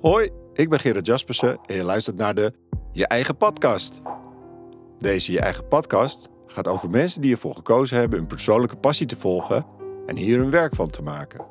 Hoi, 0.00 0.30
ik 0.54 0.68
ben 0.68 0.80
Gerard 0.80 1.06
Jaspersen 1.06 1.58
en 1.66 1.74
je 1.76 1.82
luistert 1.82 2.16
naar 2.16 2.34
de 2.34 2.52
Je 2.92 3.06
Eigen 3.06 3.36
Podcast. 3.36 4.00
Deze 4.98 5.32
Je 5.32 5.40
Eigen 5.40 5.68
Podcast 5.68 6.28
gaat 6.46 6.68
over 6.68 6.90
mensen 6.90 7.20
die 7.20 7.32
ervoor 7.32 7.54
gekozen 7.54 7.98
hebben 7.98 8.18
een 8.18 8.26
persoonlijke 8.26 8.76
passie 8.76 9.06
te 9.06 9.16
volgen 9.16 9.66
en 10.06 10.16
hier 10.16 10.38
hun 10.38 10.50
werk 10.50 10.74
van 10.74 10.90
te 10.90 11.02
maken. 11.02 11.44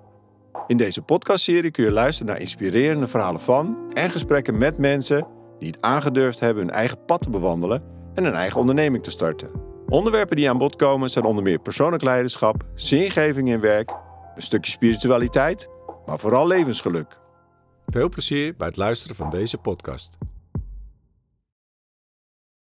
In 0.68 0.78
deze 0.78 1.02
podcastserie 1.02 1.72
kun 1.72 1.84
je 1.84 1.92
luisteren 1.92 2.32
naar 2.32 2.42
inspirerende 2.42 3.08
verhalen 3.08 3.42
van 3.42 3.78
en 3.94 4.10
gesprekken 4.10 4.58
met 4.58 4.78
mensen 4.78 5.28
die 5.60 5.68
het 5.68 5.82
aangedurfd 5.82 6.40
hebben 6.40 6.64
hun 6.64 6.74
eigen 6.74 7.06
pad 7.06 7.22
te 7.22 7.30
bewandelen 7.30 7.84
en 8.14 8.26
een 8.26 8.36
eigen 8.36 8.60
onderneming 8.60 9.04
te 9.04 9.12
starten. 9.12 9.52
Onderwerpen 9.88 10.36
die 10.36 10.50
aan 10.50 10.58
bod 10.58 10.76
komen 10.76 11.10
zijn 11.10 11.26
onder 11.26 11.44
meer 11.44 11.60
persoonlijk 11.60 12.04
leiderschap, 12.04 12.66
zingeving 12.76 13.50
in 13.50 13.60
werk, 13.60 13.92
een 14.36 14.42
stukje 14.42 14.72
spiritualiteit, 14.72 15.70
maar 16.06 16.20
vooral 16.20 16.48
levensgeluk. 16.48 17.26
Veel 17.92 18.10
plezier 18.10 18.56
bij 18.56 18.68
het 18.68 18.78
luisteren 18.78 19.16
van 19.16 19.30
deze 19.30 19.58
podcast. 19.58 20.18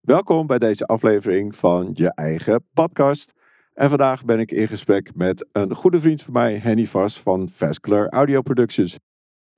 Welkom 0.00 0.46
bij 0.46 0.58
deze 0.58 0.86
aflevering 0.86 1.56
van 1.56 1.90
Je 1.94 2.14
Eigen 2.14 2.64
Podcast. 2.74 3.32
En 3.72 3.88
vandaag 3.88 4.24
ben 4.24 4.38
ik 4.38 4.50
in 4.50 4.68
gesprek 4.68 5.14
met 5.14 5.48
een 5.52 5.74
goede 5.74 6.00
vriend 6.00 6.22
van 6.22 6.32
mij, 6.32 6.56
Henny 6.56 6.86
Vas 6.86 7.20
van 7.20 7.48
Vascular 7.54 8.08
Audio 8.08 8.42
Productions. 8.42 8.98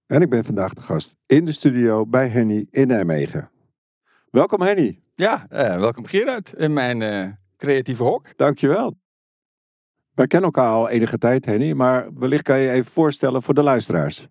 En 0.07 0.23
ik 0.23 0.31
ben 0.31 0.45
vandaag 0.45 0.73
de 0.73 0.81
gast 0.81 1.17
in 1.27 1.45
de 1.45 1.53
studio 1.53 2.07
bij 2.07 2.29
Henny 2.29 2.67
in 2.71 2.87
Nijmegen. 2.87 3.51
Welkom 4.31 4.63
Henny. 4.63 5.01
Ja, 5.15 5.47
eh, 5.49 5.79
welkom 5.79 6.07
Gerard 6.07 6.53
in 6.53 6.73
mijn 6.73 7.03
eh, 7.03 7.29
creatieve 7.57 8.03
hok. 8.03 8.37
Dankjewel. 8.37 8.97
Wij 10.15 10.27
kennen 10.27 10.51
elkaar 10.53 10.71
al 10.71 10.89
enige 10.89 11.19
tijd, 11.19 11.45
Henny, 11.45 11.73
maar 11.73 12.15
wellicht 12.15 12.43
kan 12.43 12.59
je 12.59 12.65
je 12.65 12.71
even 12.71 12.93
voorstellen 12.93 13.43
voor 13.43 13.55
de 13.55 13.63
luisteraars. 13.63 14.29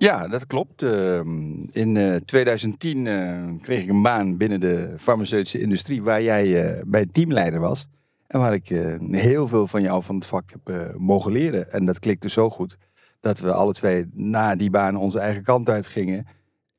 Ja, 0.00 0.28
dat 0.28 0.46
klopt. 0.46 0.82
Ehm, 0.82 1.52
in 1.72 1.96
eh, 1.96 2.14
2010 2.16 3.06
eh, 3.06 3.38
kreeg 3.60 3.82
ik 3.82 3.88
een 3.88 4.02
baan 4.02 4.36
binnen 4.36 4.60
de 4.60 4.94
farmaceutische 4.98 5.60
industrie 5.60 6.02
waar 6.02 6.22
jij 6.22 6.64
eh, 6.76 6.82
bij 6.86 7.06
teamleider 7.12 7.60
was. 7.60 7.86
En 8.26 8.40
waar 8.40 8.54
ik 8.54 8.70
eh, 8.70 8.94
heel 9.10 9.48
veel 9.48 9.66
van 9.66 9.82
jou 9.82 10.02
van 10.02 10.14
het 10.14 10.26
vak 10.26 10.50
heb 10.50 10.68
eh, 10.76 10.94
mogen 10.96 11.32
leren. 11.32 11.72
En 11.72 11.84
dat 11.86 11.98
klikte 11.98 12.28
zo 12.28 12.50
goed 12.50 12.76
dat 13.20 13.38
we 13.38 13.52
alle 13.52 13.72
twee 13.72 14.06
na 14.14 14.56
die 14.56 14.70
baan 14.70 14.96
onze 14.96 15.18
eigen 15.18 15.42
kant 15.42 15.68
uit 15.68 15.86
gingen. 15.86 16.26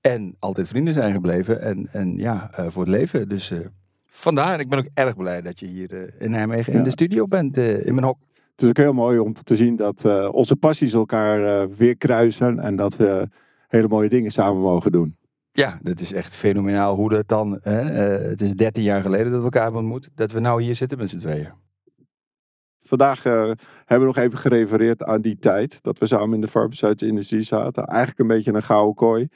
En 0.01 0.35
altijd 0.39 0.67
vrienden 0.67 0.93
zijn 0.93 1.13
gebleven. 1.13 1.61
En, 1.61 1.87
en 1.91 2.17
ja, 2.17 2.49
eh, 2.53 2.65
voor 2.69 2.81
het 2.83 2.91
leven. 2.91 3.29
Dus 3.29 3.51
eh, 3.51 3.59
vandaar, 4.05 4.59
ik 4.59 4.69
ben 4.69 4.79
ook 4.79 4.89
erg 4.93 5.15
blij 5.15 5.41
dat 5.41 5.59
je 5.59 5.65
hier 5.65 5.91
eh, 5.93 6.01
in 6.19 6.31
Nijmegen 6.31 6.71
Ja. 6.73 6.77
in 6.79 6.83
de 6.83 6.89
studio 6.91 7.27
bent, 7.27 7.57
eh, 7.57 7.85
in 7.85 7.93
mijn 7.93 8.05
hok. 8.05 8.17
Het 8.51 8.61
is 8.61 8.69
ook 8.69 8.77
heel 8.77 8.93
mooi 8.93 9.19
om 9.19 9.33
te 9.33 9.55
zien 9.55 9.75
dat 9.75 10.05
eh, 10.05 10.29
onze 10.31 10.55
passies 10.55 10.93
elkaar 10.93 11.61
eh, 11.61 11.67
weer 11.77 11.97
kruisen 11.97 12.59
en 12.59 12.75
dat 12.75 12.95
we 12.95 13.27
hele 13.67 13.87
mooie 13.87 14.09
dingen 14.09 14.31
samen 14.31 14.61
mogen 14.61 14.91
doen. 14.91 15.17
Ja, 15.51 15.79
dat 15.81 15.99
is 15.99 16.13
echt 16.13 16.35
fenomenaal 16.35 16.95
hoe 16.95 17.09
dat 17.09 17.27
dan. 17.27 17.59
Hè, 17.61 17.79
eh, 17.79 18.29
het 18.29 18.41
is 18.41 18.53
13 18.53 18.83
jaar 18.83 19.01
geleden 19.01 19.31
dat 19.31 19.37
we 19.37 19.43
elkaar 19.43 19.63
hebben 19.63 19.81
ontmoet. 19.81 20.09
Dat 20.15 20.31
we 20.31 20.39
nou 20.39 20.61
hier 20.61 20.75
zitten 20.75 20.97
met 20.97 21.09
z'n 21.09 21.17
tweeën. 21.17 21.51
Vandaag 22.79 23.23
hebben 23.23 23.57
we 23.85 24.05
nog 24.05 24.17
even 24.17 24.37
gerefereerd 24.37 25.03
aan 25.03 25.21
die 25.21 25.37
tijd 25.37 25.83
dat 25.83 25.97
we 25.97 26.05
samen 26.05 26.33
in 26.33 26.41
de 26.41 26.47
farmaceutische 26.47 27.07
industrie 27.07 27.41
zaten. 27.41 27.85
Eigenlijk 27.85 28.19
een 28.19 28.27
beetje 28.27 28.53
een 28.53 28.63
gouden 28.63 28.95
kooi. 28.95 29.27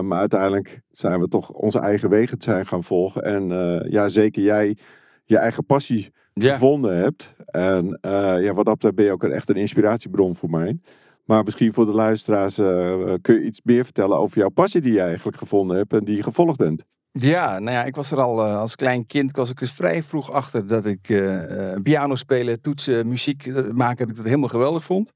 Maar 0.00 0.18
uiteindelijk 0.18 0.80
zijn 0.90 1.20
we 1.20 1.28
toch 1.28 1.50
onze 1.50 1.78
eigen 1.78 2.10
wegen 2.10 2.40
zijn 2.40 2.66
gaan 2.66 2.84
volgen. 2.84 3.22
En 3.22 3.48
ja, 3.90 4.08
zeker 4.08 4.42
jij 4.42 4.76
je 5.24 5.38
eigen 5.38 5.66
passie 5.66 6.12
Ja, 6.40 6.52
gevonden 6.52 6.96
hebt. 6.96 7.34
En 7.46 7.98
eh, 8.00 8.42
ja, 8.42 8.54
wat 8.54 8.64
dat 8.64 8.74
betreft 8.74 8.94
ben 8.94 9.04
je 9.04 9.12
ook 9.12 9.22
een, 9.22 9.32
echt 9.32 9.48
een 9.48 9.56
inspiratiebron 9.56 10.34
voor 10.34 10.50
mij. 10.50 10.78
Maar 11.24 11.44
misschien 11.44 11.72
voor 11.72 11.86
de 11.86 11.92
luisteraars 11.92 12.58
eh, 12.58 13.14
kun 13.20 13.34
je 13.34 13.44
iets 13.44 13.60
meer 13.64 13.84
vertellen 13.84 14.18
over 14.18 14.38
jouw 14.38 14.48
passie 14.48 14.80
die 14.80 14.92
je 14.92 15.00
eigenlijk 15.00 15.36
gevonden 15.36 15.76
hebt 15.76 15.92
en 15.92 16.04
die 16.04 16.16
je 16.16 16.22
gevolgd 16.22 16.56
bent. 16.56 16.84
ja, 17.12 17.58
nou 17.58 17.76
ja, 17.76 17.84
ik 17.84 17.94
was 17.94 18.10
er 18.10 18.20
al 18.20 18.44
eh, 18.44 18.58
als 18.58 18.76
klein 18.76 19.06
kind, 19.06 19.36
was 19.36 19.50
ik 19.50 19.60
er 19.60 19.66
vrij 19.66 20.02
vroeg 20.02 20.30
achter 20.32 20.66
dat 20.66 20.86
ik 20.86 21.08
eh, 21.08 21.72
eh, 21.72 21.82
piano 21.82 22.14
spelen, 22.14 22.60
toetsen, 22.60 23.08
muziek 23.08 23.46
eh, 23.46 23.54
maken, 23.54 23.98
dat 23.98 24.08
ik 24.08 24.16
dat 24.16 24.24
helemaal 24.24 24.48
geweldig 24.48 24.84
vond. 24.84 25.12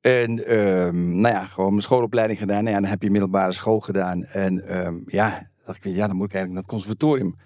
En 0.00 0.46
ehm, 0.46 1.20
nou 1.20 1.34
ja, 1.34 1.44
gewoon 1.44 1.70
mijn 1.70 1.82
schoolopleiding 1.82 2.38
gedaan. 2.38 2.64
Nou 2.64 2.74
ja, 2.74 2.80
dan 2.80 2.90
heb 2.90 3.02
je 3.02 3.10
middelbare 3.10 3.52
school 3.52 3.80
gedaan. 3.80 4.24
En 4.24 4.68
ehm, 4.68 4.94
ja, 5.06 5.50
dacht 5.66 5.84
ik 5.84 5.94
ja, 5.94 6.06
dan 6.06 6.16
moet 6.16 6.26
ik 6.26 6.34
eigenlijk 6.34 6.52
naar 6.52 6.62
het 6.62 6.70
conservatorium. 6.70 7.36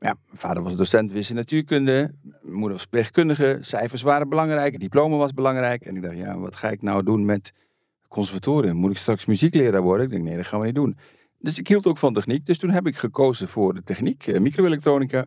Ja, 0.00 0.16
mijn 0.26 0.38
vader 0.38 0.62
was 0.62 0.76
docent 0.76 1.28
en 1.28 1.34
natuurkunde. 1.34 2.14
Mijn 2.22 2.52
moeder 2.52 2.70
was 2.70 2.80
verpleegkundige. 2.80 3.58
Cijfers 3.60 4.02
waren 4.02 4.28
belangrijk. 4.28 4.80
Diploma 4.80 5.16
was 5.16 5.32
belangrijk. 5.32 5.82
En 5.82 5.96
ik 5.96 6.02
dacht, 6.02 6.16
ja, 6.16 6.38
wat 6.38 6.56
ga 6.56 6.70
ik 6.70 6.82
nou 6.82 7.02
doen 7.02 7.24
met 7.24 7.52
conservatorium? 8.08 8.76
Moet 8.76 8.90
ik 8.90 8.96
straks 8.96 9.26
muziekleraar 9.26 9.82
worden? 9.82 10.04
Ik 10.04 10.10
denk, 10.10 10.24
nee, 10.24 10.36
dat 10.36 10.46
gaan 10.46 10.60
we 10.60 10.66
niet 10.66 10.74
doen. 10.74 10.96
Dus 11.38 11.58
ik 11.58 11.68
hield 11.68 11.86
ook 11.86 11.98
van 11.98 12.14
techniek. 12.14 12.46
Dus 12.46 12.58
toen 12.58 12.70
heb 12.70 12.86
ik 12.86 12.96
gekozen 12.96 13.48
voor 13.48 13.74
de 13.74 13.82
techniek, 13.82 14.26
eh, 14.26 14.40
microelektronica. 14.40 15.26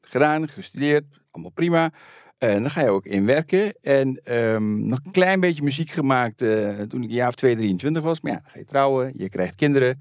Gedaan, 0.00 0.48
gestudeerd, 0.48 1.04
allemaal 1.30 1.52
prima. 1.52 1.92
En 2.38 2.60
dan 2.60 2.70
ga 2.70 2.80
je 2.80 2.88
ook 2.88 3.06
in 3.06 3.26
werken. 3.26 3.74
En 3.82 4.20
ehm, 4.24 4.86
nog 4.86 5.00
een 5.04 5.12
klein 5.12 5.40
beetje 5.40 5.62
muziek 5.62 5.90
gemaakt 5.90 6.42
eh, 6.42 6.80
toen 6.80 7.02
ik 7.02 7.08
een 7.08 7.14
jaar 7.14 7.28
of 7.28 7.34
2, 7.34 7.56
23 7.56 8.02
was. 8.02 8.20
Maar 8.20 8.32
ja, 8.32 8.42
ga 8.44 8.58
je 8.58 8.64
trouwen, 8.64 9.12
je 9.16 9.28
krijgt 9.28 9.54
kinderen. 9.54 10.00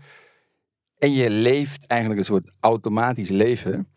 En 0.97 1.13
je 1.13 1.29
leeft 1.29 1.87
eigenlijk 1.87 2.19
een 2.19 2.25
soort 2.25 2.51
automatisch 2.59 3.29
leven. 3.29 3.87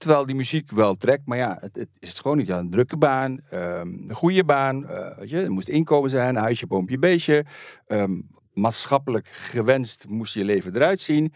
Terwijl 0.00 0.26
die 0.26 0.34
muziek 0.34 0.70
wel 0.70 0.96
trekt, 0.96 1.26
maar 1.26 1.38
ja, 1.38 1.58
het, 1.60 1.76
het 1.76 1.88
is 1.98 2.18
gewoon 2.18 2.36
niet. 2.36 2.48
Een 2.48 2.70
drukke 2.70 2.96
baan, 2.96 3.40
ehm, 3.50 3.88
een 4.08 4.14
goede 4.14 4.44
baan, 4.44 4.88
eh, 4.88 5.18
weet 5.18 5.30
je, 5.30 5.42
er 5.42 5.50
moest 5.50 5.68
inkomen 5.68 6.10
zijn, 6.10 6.36
huisje, 6.36 6.66
boompje, 6.66 6.98
beestje. 6.98 7.44
Ehm, 7.86 8.20
maatschappelijk 8.52 9.26
gewenst 9.28 10.06
moest 10.08 10.34
je 10.34 10.44
leven 10.44 10.74
eruit 10.74 11.00
zien. 11.00 11.32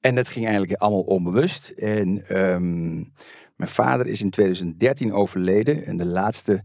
En 0.00 0.14
dat 0.14 0.28
ging 0.28 0.46
eigenlijk 0.46 0.80
allemaal 0.80 1.02
onbewust. 1.02 1.68
En 1.68 2.28
ehm, 2.28 2.94
mijn 3.56 3.70
vader 3.70 4.06
is 4.06 4.20
in 4.20 4.30
2013 4.30 5.12
overleden. 5.12 5.86
En 5.86 5.96
de 5.96 6.06
laatste 6.06 6.64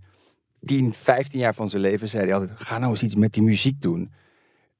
10, 0.61 0.93
15 0.93 1.39
jaar 1.39 1.55
van 1.55 1.69
zijn 1.69 1.81
leven 1.81 2.09
zei 2.09 2.23
hij 2.23 2.33
altijd: 2.33 2.59
ga 2.59 2.77
nou 2.77 2.91
eens 2.91 3.03
iets 3.03 3.15
met 3.15 3.33
die 3.33 3.43
muziek 3.43 3.81
doen. 3.81 4.13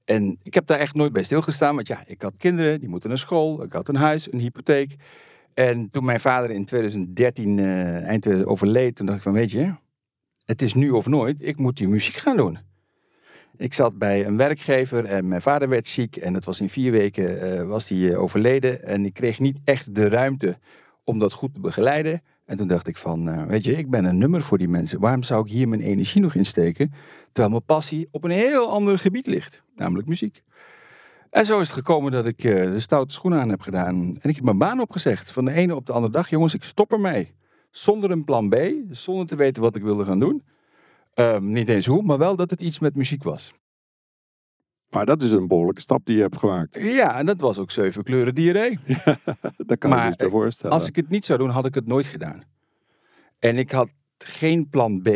En 0.06 0.40
ik 0.44 0.54
heb 0.54 0.68
daar 0.68 0.80
echt 0.80 0.96
nooit 0.96 1.14
bij 1.14 1.24
stilgestaan, 1.24 1.76
want 1.76 1.88
ja, 1.88 2.04
ik 2.06 2.22
had 2.22 2.38
kinderen, 2.38 2.80
die 2.80 2.90
moeten 2.90 3.10
naar 3.10 3.18
school, 3.18 3.64
ik 3.64 3.74
had 3.74 3.88
een 3.88 3.96
huis, 3.96 4.32
een 4.32 4.40
hypotheek. 4.40 4.96
En 5.54 5.90
toen 5.92 6.06
mijn 6.06 6.20
vader 6.20 6.52
in 6.52 6.66
2013 6.66 7.60
eh, 7.60 7.66
eind 7.96 8.22
2000 8.22 8.46
overleed, 8.46 8.96
toen 8.96 9.06
dacht 9.06 9.18
ik 9.18 9.24
van, 9.24 9.34
weet 9.34 9.52
je, 9.52 9.74
het 10.46 10.62
is 10.62 10.74
nu 10.74 10.90
of 10.90 11.08
nooit, 11.08 11.36
ik 11.40 11.58
moet 11.58 11.78
die 11.78 11.88
muziek 11.88 12.16
gaan 12.16 12.38
doen. 12.38 12.58
Ik 13.58 13.74
zat 13.74 13.98
bij 13.98 14.26
een 14.26 14.38
werkgever 14.38 15.06
en 15.06 15.28
mijn 15.28 15.42
vader 15.42 15.70
werd 15.70 15.88
ziek 15.88 16.16
en 16.16 16.34
dat 16.34 16.44
was 16.44 16.60
in 16.60 16.70
vier 16.70 16.92
weken 16.92 17.42
eh, 17.42 17.68
was 17.68 17.90
hij 17.90 18.12
eh, 18.12 18.22
overleden. 18.22 18.84
En 18.84 19.06
ik 19.06 19.14
kreeg 19.14 19.40
niet 19.40 19.60
echt 19.64 19.96
de 19.96 20.08
ruimte 20.08 20.58
om 21.04 21.20
dat 21.20 21.34
goed 21.34 21.54
te 21.54 21.60
begeleiden. 21.60 22.22
En 22.46 22.58
toen 22.58 22.68
dacht 22.68 22.88
ik 22.88 22.98
van, 22.98 23.48
weet 23.48 23.64
je, 23.64 23.78
ik 23.78 23.90
ben 23.90 24.06
een 24.06 24.18
nummer 24.18 24.42
voor 24.42 24.58
die 24.58 24.68
mensen. 24.68 25.00
Waarom 25.00 25.24
zou 25.24 25.46
ik 25.46 25.52
hier 25.52 25.68
mijn 25.68 25.82
energie 25.82 26.22
nog 26.22 26.36
in 26.36 26.46
steken? 26.46 26.94
Terwijl 27.26 27.50
mijn 27.50 27.66
passie 27.66 28.08
op 28.12 28.24
een 28.24 28.32
heel 28.32 28.70
ander 28.70 29.00
gebied 29.00 29.28
ligt, 29.28 29.64
namelijk 29.76 30.08
muziek. 30.08 30.44
En 31.34 31.46
zo 31.46 31.60
is 31.60 31.68
het 31.68 31.78
gekomen 31.78 32.12
dat 32.12 32.26
ik 32.26 32.44
eh, 32.44 32.64
de 32.64 32.80
stoute 32.80 33.14
schoenen 33.14 33.40
aan 33.40 33.50
heb 33.50 33.62
gedaan. 33.62 33.96
En 34.20 34.30
ik 34.30 34.36
heb 34.36 34.44
mijn 34.44 34.58
baan 34.58 34.80
opgezegd. 34.80 35.32
Van 35.32 35.46
de 35.46 35.52
ene 35.52 35.76
op 35.76 35.86
de 35.86 35.92
andere 35.92 36.14
dag. 36.14 36.30
Jongens, 36.30 36.54
ik 36.54 36.64
stop 36.64 36.92
ermee. 36.92 37.36
Zonder 37.72 38.12
een 38.12 38.24
plan 38.24 38.50
B. 38.50 38.56
Zonder 38.92 39.28
te 39.28 39.36
weten 39.36 39.64
wat 39.64 39.76
ik 39.76 39.84
wilde 39.84 40.06
gaan 40.06 40.20
doen. 40.20 40.44
Ehm, 41.14 41.52
niet 41.52 41.70
eens 41.70 41.86
hoe, 41.86 42.04
maar 42.04 42.18
wel 42.18 42.36
dat 42.36 42.50
het 42.50 42.62
iets 42.62 42.80
met 42.80 42.96
muziek 42.96 43.24
was. 43.24 43.54
Maar 44.90 45.06
dat 45.06 45.22
is 45.22 45.32
een 45.32 45.48
behoorlijke 45.48 45.82
stap 45.82 46.06
die 46.06 46.16
je 46.16 46.22
hebt 46.22 46.38
gemaakt. 46.38 46.76
Ja, 46.82 47.18
en 47.18 47.26
dat 47.26 47.40
was 47.40 47.58
ook 47.58 47.72
zeven 47.72 48.04
kleuren 48.04 48.36
diarree. 48.36 48.80
Daar 49.58 49.78
kan 49.78 49.92
ik 49.92 49.98
Maar, 49.98 50.08
iets 50.08 50.16
bij 50.16 50.30
voorstellen. 50.30 50.76
Als 50.76 50.88
ik 50.88 50.96
het 50.96 51.10
niet 51.10 51.26
zou 51.26 51.40
doen, 51.40 51.50
had 51.50 51.66
ik 51.66 51.74
het 51.74 51.88
nooit 51.88 52.06
gedaan. 52.06 52.44
En 53.40 53.58
ik 53.58 53.72
had 53.72 53.90
geen 54.18 54.70
plan 54.70 55.02
B. 55.02 55.10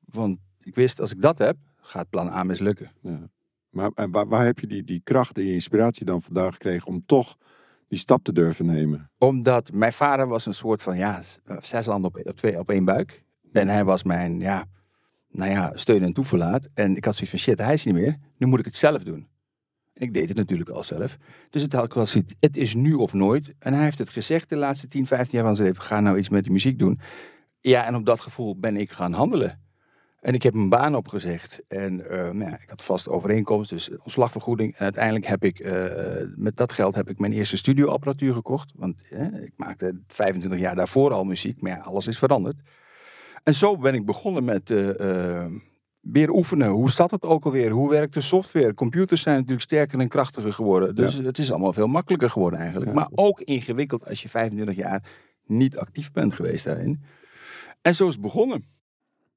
Want 0.00 0.38
ik 0.62 0.74
wist, 0.74 1.00
als 1.00 1.12
ik 1.12 1.20
dat 1.20 1.38
heb, 1.38 1.56
gaat 1.76 2.08
plan 2.10 2.28
A 2.28 2.42
mislukken. 2.42 2.90
Ja. 3.00 3.30
Maar 3.72 3.90
en 3.94 4.10
waar, 4.10 4.28
waar 4.28 4.44
heb 4.44 4.58
je 4.58 4.66
die, 4.66 4.84
die 4.84 5.00
kracht 5.04 5.36
en 5.36 5.42
die 5.42 5.52
inspiratie 5.52 6.04
dan 6.04 6.22
vandaan 6.22 6.52
gekregen 6.52 6.86
om 6.88 7.02
toch 7.06 7.36
die 7.88 7.98
stap 7.98 8.24
te 8.24 8.32
durven 8.32 8.66
nemen? 8.66 9.10
Omdat 9.18 9.72
mijn 9.72 9.92
vader 9.92 10.28
was 10.28 10.46
een 10.46 10.54
soort 10.54 10.82
van, 10.82 10.96
ja, 10.96 11.22
eh, 11.44 11.56
zes 11.60 11.86
handen 11.86 12.10
op, 12.14 12.26
op, 12.26 12.36
twee, 12.36 12.58
op 12.58 12.70
één 12.70 12.84
buik. 12.84 13.22
En 13.52 13.68
hij 13.68 13.84
was 13.84 14.02
mijn, 14.02 14.40
ja, 14.40 14.64
nou 15.28 15.50
ja, 15.50 15.70
steun 15.74 16.02
en 16.02 16.12
toeverlaat. 16.12 16.68
En 16.74 16.96
ik 16.96 17.04
had 17.04 17.14
zoiets 17.14 17.30
van, 17.30 17.38
shit, 17.38 17.58
hij 17.58 17.72
is 17.72 17.84
niet 17.84 17.94
meer. 17.94 18.16
Nu 18.36 18.46
moet 18.46 18.58
ik 18.58 18.64
het 18.64 18.76
zelf 18.76 19.02
doen. 19.02 19.28
Ik 19.94 20.14
deed 20.14 20.28
het 20.28 20.36
natuurlijk 20.36 20.70
al 20.70 20.82
zelf. 20.82 21.16
Dus 21.50 21.62
het 21.62 21.72
had 21.72 21.84
ik 21.84 21.92
wel 21.92 22.06
zoiets, 22.06 22.34
het 22.40 22.56
is 22.56 22.74
nu 22.74 22.94
of 22.94 23.12
nooit. 23.12 23.54
En 23.58 23.72
hij 23.72 23.82
heeft 23.82 23.98
het 23.98 24.10
gezegd 24.10 24.48
de 24.48 24.56
laatste 24.56 24.86
10, 24.86 25.06
15 25.06 25.38
jaar 25.38 25.46
van 25.46 25.56
zijn 25.56 25.68
leven. 25.68 25.82
Ga 25.82 26.00
nou 26.00 26.18
iets 26.18 26.28
met 26.28 26.42
die 26.42 26.52
muziek 26.52 26.78
doen. 26.78 27.00
Ja, 27.60 27.84
en 27.86 27.94
op 27.94 28.06
dat 28.06 28.20
gevoel 28.20 28.58
ben 28.58 28.76
ik 28.76 28.90
gaan 28.90 29.12
handelen. 29.12 29.61
En 30.22 30.34
ik 30.34 30.42
heb 30.42 30.54
mijn 30.54 30.68
baan 30.68 30.94
opgezegd. 30.94 31.60
En 31.68 32.10
eh, 32.10 32.18
nou 32.18 32.50
ja, 32.50 32.60
ik 32.60 32.68
had 32.68 32.82
vast 32.82 33.08
overeenkomst, 33.08 33.70
dus 33.70 33.90
ontslagvergoeding. 33.98 34.74
En 34.76 34.84
uiteindelijk 34.84 35.26
heb 35.26 35.44
ik, 35.44 35.58
eh, 35.58 35.84
met 36.36 36.56
dat 36.56 36.72
geld 36.72 36.94
heb 36.94 37.08
ik 37.08 37.18
mijn 37.18 37.32
eerste 37.32 37.56
studioapparatuur 37.56 38.34
gekocht. 38.34 38.72
Want 38.76 39.02
ik 39.42 39.52
maakte 39.56 40.00
25 40.06 40.60
jaar 40.60 40.74
daarvoor 40.74 41.12
al 41.12 41.24
muziek, 41.24 41.60
maar 41.60 41.70
ja, 41.70 41.78
alles 41.78 42.06
is 42.06 42.18
veranderd. 42.18 42.56
En 43.42 43.54
zo 43.54 43.76
ben 43.76 43.94
ik 43.94 44.06
begonnen 44.06 44.44
met 44.44 44.70
eh, 44.70 45.46
weer 46.00 46.30
oefenen. 46.30 46.68
Hoe 46.68 46.90
zat 46.90 47.10
het 47.10 47.24
ook 47.24 47.44
alweer? 47.44 47.70
Hoe 47.70 47.90
werkt 47.90 48.14
de 48.14 48.20
software? 48.20 48.74
Computers 48.74 49.22
zijn 49.22 49.36
natuurlijk 49.36 49.62
sterker 49.62 50.00
en 50.00 50.08
krachtiger 50.08 50.52
geworden. 50.52 50.94
Dus 50.94 51.14
het 51.14 51.38
is 51.38 51.50
allemaal 51.50 51.72
veel 51.72 51.86
makkelijker 51.86 52.30
geworden 52.30 52.60
eigenlijk. 52.60 52.92
Maar 52.92 53.08
ook 53.14 53.40
ingewikkeld 53.40 54.08
als 54.08 54.22
je 54.22 54.28
25 54.28 54.76
jaar 54.76 55.10
niet 55.46 55.78
actief 55.78 56.12
bent 56.12 56.34
geweest 56.34 56.64
daarin. 56.64 57.02
En 57.80 57.94
zo 57.94 58.06
is 58.06 58.12
het 58.12 58.22
begonnen. 58.22 58.64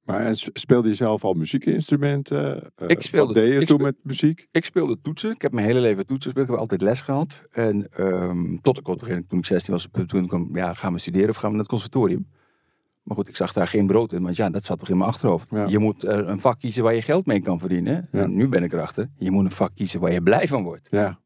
Maar 0.05 0.35
s- 0.35 0.49
speelde 0.53 0.87
je 0.89 0.95
zelf 0.95 1.23
al 1.23 1.33
muziekinstrumenten? 1.33 2.71
Eh, 2.75 2.87
Ik 2.89 3.01
speelde- 3.01 3.33
Wat 3.33 3.43
deed 3.43 3.53
je 3.53 3.59
ik 3.59 3.67
toen 3.67 3.81
met 3.81 3.95
muziek? 4.03 4.47
Ik 4.51 4.65
speelde 4.65 5.01
toetsen. 5.01 5.31
Ik 5.31 5.41
heb 5.41 5.51
mijn 5.51 5.65
hele 5.65 5.79
leven 5.79 6.05
toetsen 6.05 6.23
gespeeld. 6.31 6.45
Ik 6.45 6.51
heb 6.51 6.59
altijd 6.61 6.81
les 6.81 7.01
gehad. 7.01 7.41
En 7.51 7.87
ehm, 7.91 8.57
tot 8.61 8.77
ik 8.77 8.83
toen 9.27 9.37
ik 9.39 9.45
16 9.45 9.73
was, 9.73 9.87
toen 10.07 10.27
kwam, 10.27 10.55
ja, 10.55 10.73
gaan 10.73 10.93
we 10.93 10.99
studeren 10.99 11.29
of 11.29 11.35
gaan 11.35 11.45
we 11.49 11.55
naar 11.55 11.59
het 11.65 11.69
conservatorium? 11.71 12.27
Maar 13.03 13.15
goed, 13.15 13.27
ik 13.27 13.35
zag 13.35 13.53
daar 13.53 13.67
geen 13.67 13.87
brood 13.87 14.11
in, 14.13 14.23
want 14.23 14.35
ja, 14.35 14.49
dat 14.49 14.63
zat 14.63 14.79
toch 14.79 14.89
in 14.89 14.97
mijn 14.97 15.09
achterhoofd. 15.09 15.47
Ja. 15.49 15.65
Je 15.65 15.79
moet 15.79 16.03
eh, 16.03 16.17
een 16.27 16.39
vak 16.39 16.59
kiezen 16.59 16.83
waar 16.83 16.93
je 16.95 17.01
geld 17.01 17.25
mee 17.25 17.41
kan 17.41 17.59
verdienen. 17.59 18.07
Ja. 18.11 18.21
En 18.23 18.35
nu 18.35 18.47
ben 18.47 18.63
ik 18.63 18.73
erachter. 18.73 19.09
Je 19.17 19.31
moet 19.31 19.45
een 19.45 19.51
vak 19.51 19.71
kiezen 19.75 19.99
waar 19.99 20.11
je 20.11 20.21
blij 20.21 20.47
van 20.47 20.63
wordt. 20.63 20.87
Ja. 20.91 21.19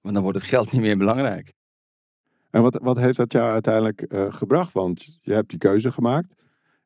Want 0.00 0.14
dan 0.14 0.22
wordt 0.22 0.38
het 0.38 0.46
geld 0.48 0.72
niet 0.72 0.80
meer 0.80 0.98
belangrijk. 0.98 1.52
En 2.50 2.62
wat, 2.62 2.78
wat 2.82 2.96
heeft 2.96 3.16
dat 3.16 3.32
jou 3.32 3.50
uiteindelijk 3.50 4.00
eh, 4.02 4.32
gebracht? 4.32 4.72
Want 4.72 5.18
je 5.22 5.32
hebt 5.32 5.50
die 5.50 5.58
keuze 5.58 5.92
gemaakt. 5.92 6.34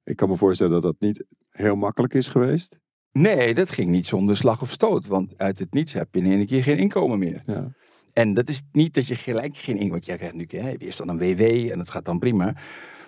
Ik 0.08 0.16
kan 0.16 0.28
me 0.28 0.36
voorstellen 0.36 0.72
dat 0.72 0.82
dat 0.82 0.96
niet 0.98 1.24
heel 1.50 1.76
makkelijk 1.76 2.14
is 2.14 2.28
geweest. 2.28 2.78
Nee, 3.12 3.54
dat 3.54 3.70
ging 3.70 3.88
niet 3.88 4.06
zonder 4.06 4.36
slag 4.36 4.62
of 4.62 4.70
stoot. 4.70 5.06
Want 5.06 5.38
uit 5.38 5.58
het 5.58 5.72
niets 5.72 5.92
heb 5.92 6.14
je 6.14 6.20
in 6.20 6.32
één 6.32 6.46
keer 6.46 6.62
geen 6.62 6.78
inkomen 6.78 7.18
meer. 7.18 7.42
Ja. 7.46 7.72
En 8.12 8.34
dat 8.34 8.48
is 8.48 8.62
niet 8.72 8.94
dat 8.94 9.06
je 9.06 9.16
gelijk 9.16 9.56
geen 9.56 9.74
inkomen... 9.74 9.92
Want 9.92 10.06
jij 10.06 10.16
krijgt 10.16 10.34
nu 10.34 10.46
hè, 10.48 10.76
eerst 10.76 10.98
dan 10.98 11.08
een 11.08 11.18
WW 11.18 11.70
en 11.70 11.78
dat 11.78 11.90
gaat 11.90 12.04
dan 12.04 12.18
prima. 12.18 12.44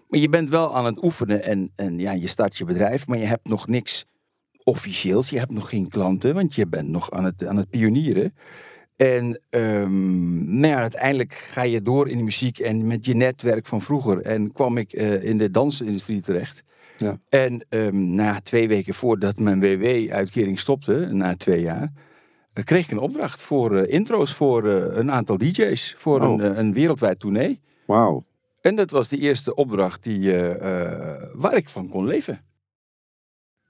Maar 0.08 0.20
je 0.20 0.29
bent 0.29 0.49
wel 0.49 0.76
aan 0.76 0.85
het 0.85 1.02
oefenen 1.02 1.44
en, 1.44 1.73
en 1.76 1.99
ja, 1.99 2.12
je 2.12 2.26
start 2.26 2.56
je 2.56 2.64
bedrijf, 2.64 3.06
maar 3.06 3.19
je 3.19 3.25
hebt 3.25 3.49
nog 3.49 3.67
niks 3.67 4.06
officieels. 4.64 5.31
Je 5.31 5.38
hebt 5.38 5.53
nog 5.53 5.69
geen 5.69 5.88
klanten, 5.88 6.35
want 6.35 6.55
je 6.55 6.67
bent 6.67 6.88
nog 6.88 7.11
aan 7.11 7.25
het, 7.25 7.46
aan 7.46 7.56
het 7.56 7.70
pionieren. 7.70 8.35
En 8.96 9.41
ehm, 9.49 10.61
nou 10.61 10.73
ja, 10.73 10.81
uiteindelijk 10.81 11.32
ga 11.32 11.62
je 11.62 11.82
door 11.82 12.08
in 12.08 12.17
de 12.17 12.25
muziek 12.25 12.58
en 12.58 12.87
met 12.87 13.05
je 13.05 13.14
netwerk 13.14 13.67
van 13.67 13.81
vroeger. 13.81 14.20
En 14.20 14.53
kwam 14.53 14.76
ik 14.76 14.93
eh, 14.93 15.25
in 15.25 15.38
de 15.38 15.50
dansindustrie 15.50 16.20
terecht. 16.20 16.62
Ja. 17.00 17.19
En 17.29 17.64
ehm, 17.69 18.14
na 18.14 18.41
twee 18.41 18.69
weken 18.69 18.94
voordat 18.94 19.38
mijn 19.38 19.61
WW-uitkering 19.61 20.58
stopte, 20.58 21.08
na 21.11 21.37
twee 21.37 21.61
jaar, 21.61 21.93
eh, 22.52 22.64
kreeg 22.64 22.85
ik 22.85 22.91
een 22.91 22.99
opdracht 22.99 23.43
voor 23.43 23.76
eh, 23.76 23.93
intro's 23.94 24.35
voor 24.35 24.69
eh, 24.69 24.97
een 24.97 25.11
aantal 25.11 25.38
DJ's. 25.38 25.94
Voor 25.99 26.20
Oh. 26.20 26.31
een, 26.43 26.58
een 26.58 26.73
wereldwijd 26.73 27.20
tournee. 27.20 27.61
Wauw. 27.87 28.25
En 28.61 28.75
dat 28.76 28.91
was 28.91 29.08
de 29.08 29.19
eerste 29.19 29.55
opdracht 29.55 30.02
die, 30.02 30.37
eh, 30.37 31.23
waar 31.32 31.56
ik 31.56 31.69
van 31.69 31.88
kon 31.88 32.06
leven. 32.06 32.41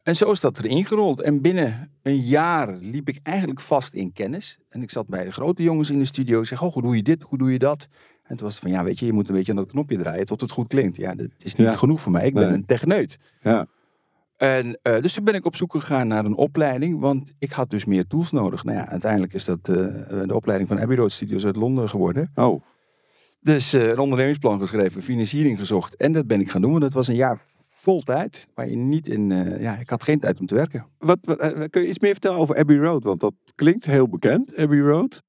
En 0.03 0.17
zo 0.17 0.31
is 0.31 0.41
dat 0.41 0.59
erin 0.59 0.85
gerold. 0.85 1.21
En 1.21 1.41
binnen 1.41 1.91
een 2.03 2.19
jaar 2.21 2.77
liep 2.77 3.09
ik 3.09 3.19
eigenlijk 3.23 3.61
vast 3.61 3.95
in 3.95 4.13
kennis. 4.13 4.59
En 4.69 4.83
ik 4.83 4.91
zat 4.91 5.07
bij 5.07 5.25
de 5.25 5.33
grote 5.33 5.63
jongens 5.63 5.91
in 5.91 5.99
de 5.99 6.05
studio. 6.05 6.41
Ik 6.41 6.47
zeg, 6.47 6.63
oh, 6.63 6.73
hoe 6.73 6.83
doe 6.83 6.97
je 6.97 7.03
dit? 7.03 7.23
Hoe 7.23 7.39
doe 7.39 7.53
je 7.53 7.59
dat? 7.59 7.89
En 8.31 8.37
toen 8.37 8.47
was 8.47 8.55
het 8.55 8.63
van, 8.63 8.71
ja, 8.73 8.85
weet 8.85 8.99
je, 8.99 9.07
je 9.07 9.13
moet 9.13 9.29
een 9.29 9.35
beetje 9.35 9.53
aan 9.53 9.59
dat 9.59 9.71
knopje 9.71 9.97
draaien 9.97 10.27
tot 10.27 10.41
het 10.41 10.51
goed 10.51 10.67
klinkt. 10.69 10.97
Ja, 10.97 11.15
dat 11.15 11.27
is 11.39 11.55
niet 11.55 11.67
Ja. 11.67 11.77
genoeg 11.77 12.01
voor 12.01 12.13
mij. 12.13 12.27
Ik 12.27 12.35
ben 12.35 12.47
Nee. 12.47 12.53
een 12.55 12.67
techneut. 12.67 13.19
Ja. 13.43 13.67
En 14.37 14.79
eh, 14.83 15.01
dus 15.03 15.15
toen 15.15 15.25
ben 15.25 15.35
ik 15.35 15.45
op 15.45 15.57
zoek 15.57 15.71
gegaan 15.73 16.09
naar 16.09 16.25
een 16.25 16.35
opleiding, 16.37 17.01
want 17.01 17.33
ik 17.39 17.53
had 17.53 17.71
dus 17.71 17.85
meer 17.85 18.07
tools 18.07 18.31
nodig. 18.31 18.65
Nou 18.65 18.77
ja, 18.77 18.89
uiteindelijk 18.89 19.33
is 19.35 19.45
dat 19.45 19.59
eh, 19.59 19.75
de 20.27 20.35
opleiding 20.35 20.69
van 20.69 20.81
Abbey 20.81 20.97
Road 20.97 21.13
Studios 21.13 21.45
uit 21.45 21.57
Londen 21.57 21.89
geworden. 21.89 22.31
Oh. 22.35 22.63
Dus 23.41 23.73
eh, 23.73 23.89
een 23.89 23.99
ondernemingsplan 23.99 24.59
geschreven, 24.61 25.03
financiering 25.03 25.59
gezocht. 25.59 25.97
En 25.97 26.13
dat 26.13 26.27
ben 26.27 26.41
ik 26.41 26.51
gaan 26.51 26.61
doen. 26.61 26.71
want 26.71 26.83
Dat 26.83 26.93
was 26.93 27.09
een 27.09 27.15
jaar 27.15 27.45
vol 27.69 28.01
tijd. 28.01 28.47
Waar 28.55 28.69
je 28.69 28.77
niet 28.77 29.09
in. 29.09 29.29
ja, 29.61 29.77
ik 29.79 29.91
had 29.91 30.03
geen 30.03 30.19
tijd 30.21 30.41
om 30.41 30.47
te 30.47 30.55
werken. 30.55 30.87
Wat, 30.99 31.19
wat, 31.23 31.39
kun 31.71 31.83
je 31.83 31.89
iets 31.89 31.99
meer 31.99 32.13
vertellen 32.13 32.39
over 32.39 32.57
Abbey 32.57 32.77
Road? 32.77 33.05
Want 33.05 33.21
dat 33.21 33.35
klinkt 33.55 33.85
heel 33.85 34.09
bekend, 34.09 34.57
Abbey 34.57 34.79
Road. 34.81 35.23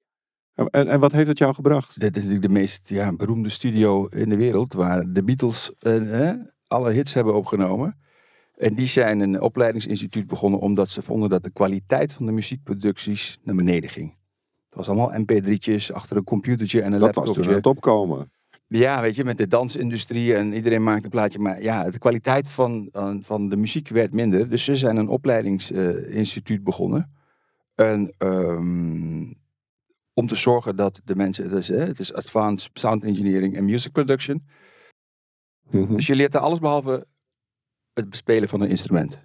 En, 0.70 0.88
en 0.88 1.00
wat 1.00 1.12
heeft 1.12 1.28
het 1.28 1.38
jou 1.38 1.54
gebracht? 1.54 2.00
Dit 2.00 2.16
is 2.16 2.24
natuurlijk 2.24 2.48
de 2.54 2.60
meest 2.60 2.90
ja, 2.90 3.14
beroemde 3.16 3.50
studio 3.50 4.06
in 4.08 4.30
de 4.30 4.36
wereld. 4.38 4.74
Waar 4.74 5.12
de 5.14 5.24
Beatles 5.24 5.72
eh, 5.80 6.30
eh, 6.30 6.36
alle 6.68 6.92
hits 6.92 7.14
hebben 7.14 7.36
opgenomen. 7.36 8.00
En 8.58 8.74
die 8.76 8.88
zijn 8.88 9.20
een 9.20 9.42
opleidingsinstituut 9.42 10.28
begonnen 10.28 10.60
omdat 10.60 10.90
ze 10.90 11.02
vonden 11.02 11.30
dat 11.30 11.44
de 11.44 11.52
kwaliteit 11.52 12.14
van 12.14 12.26
de 12.26 12.32
muziekproducties 12.32 13.40
naar 13.44 13.56
beneden 13.56 13.90
ging. 13.90 14.10
Het 14.70 14.76
was 14.76 14.88
allemaal 14.90 15.12
mp3'tjes 15.22 15.92
achter 15.94 16.18
een 16.18 16.24
computertje 16.24 16.82
en 16.82 16.94
een 16.94 17.00
Dat 17.00 17.16
was 17.16 17.16
laptopje. 17.16 17.42
toen 17.42 17.50
aan 17.50 17.58
het 17.58 17.66
opkomen. 17.66 18.32
Ja, 18.68 19.02
weet 19.02 19.16
je, 19.16 19.24
met 19.24 19.38
de 19.38 19.48
dansindustrie 19.48 20.36
en 20.36 20.54
iedereen 20.54 20.84
maakt 20.84 21.04
een 21.04 21.10
plaatje. 21.10 21.40
Maar 21.40 21.62
ja, 21.62 21.90
de 21.90 22.00
kwaliteit 22.00 22.48
van, 22.48 22.90
van- 22.92 23.24
van 23.24 23.50
de 23.50 23.56
muziek 23.58 23.88
werd 23.88 24.14
minder. 24.14 24.50
Dus 24.50 24.64
ze 24.64 24.76
zijn 24.78 24.98
een 24.98 25.08
opleidingsinstituut 25.08 26.64
begonnen. 26.64 27.12
En, 27.76 28.14
ehm, 28.18 29.22
om 30.22 30.28
te 30.28 30.36
zorgen 30.36 30.76
dat 30.76 31.02
de 31.04 31.16
mensen, 31.16 31.44
het 31.44 31.54
is, 31.54 31.68
hè, 31.68 31.86
het 31.86 32.00
is 32.00 32.14
Advanced 32.14 32.70
Sound 32.74 33.04
Engineering 33.04 33.56
en 33.56 33.66
Music 33.66 33.92
Production. 33.92 34.48
Mhm. 35.70 35.96
Dus 35.96 36.08
je 36.08 36.16
leert 36.16 36.34
er 36.36 36.40
alles 36.40 36.60
behalve 36.60 37.06
het 37.94 38.10
bespelen 38.10 38.50
van 38.50 38.62
een 38.62 38.70
instrument. 38.70 39.20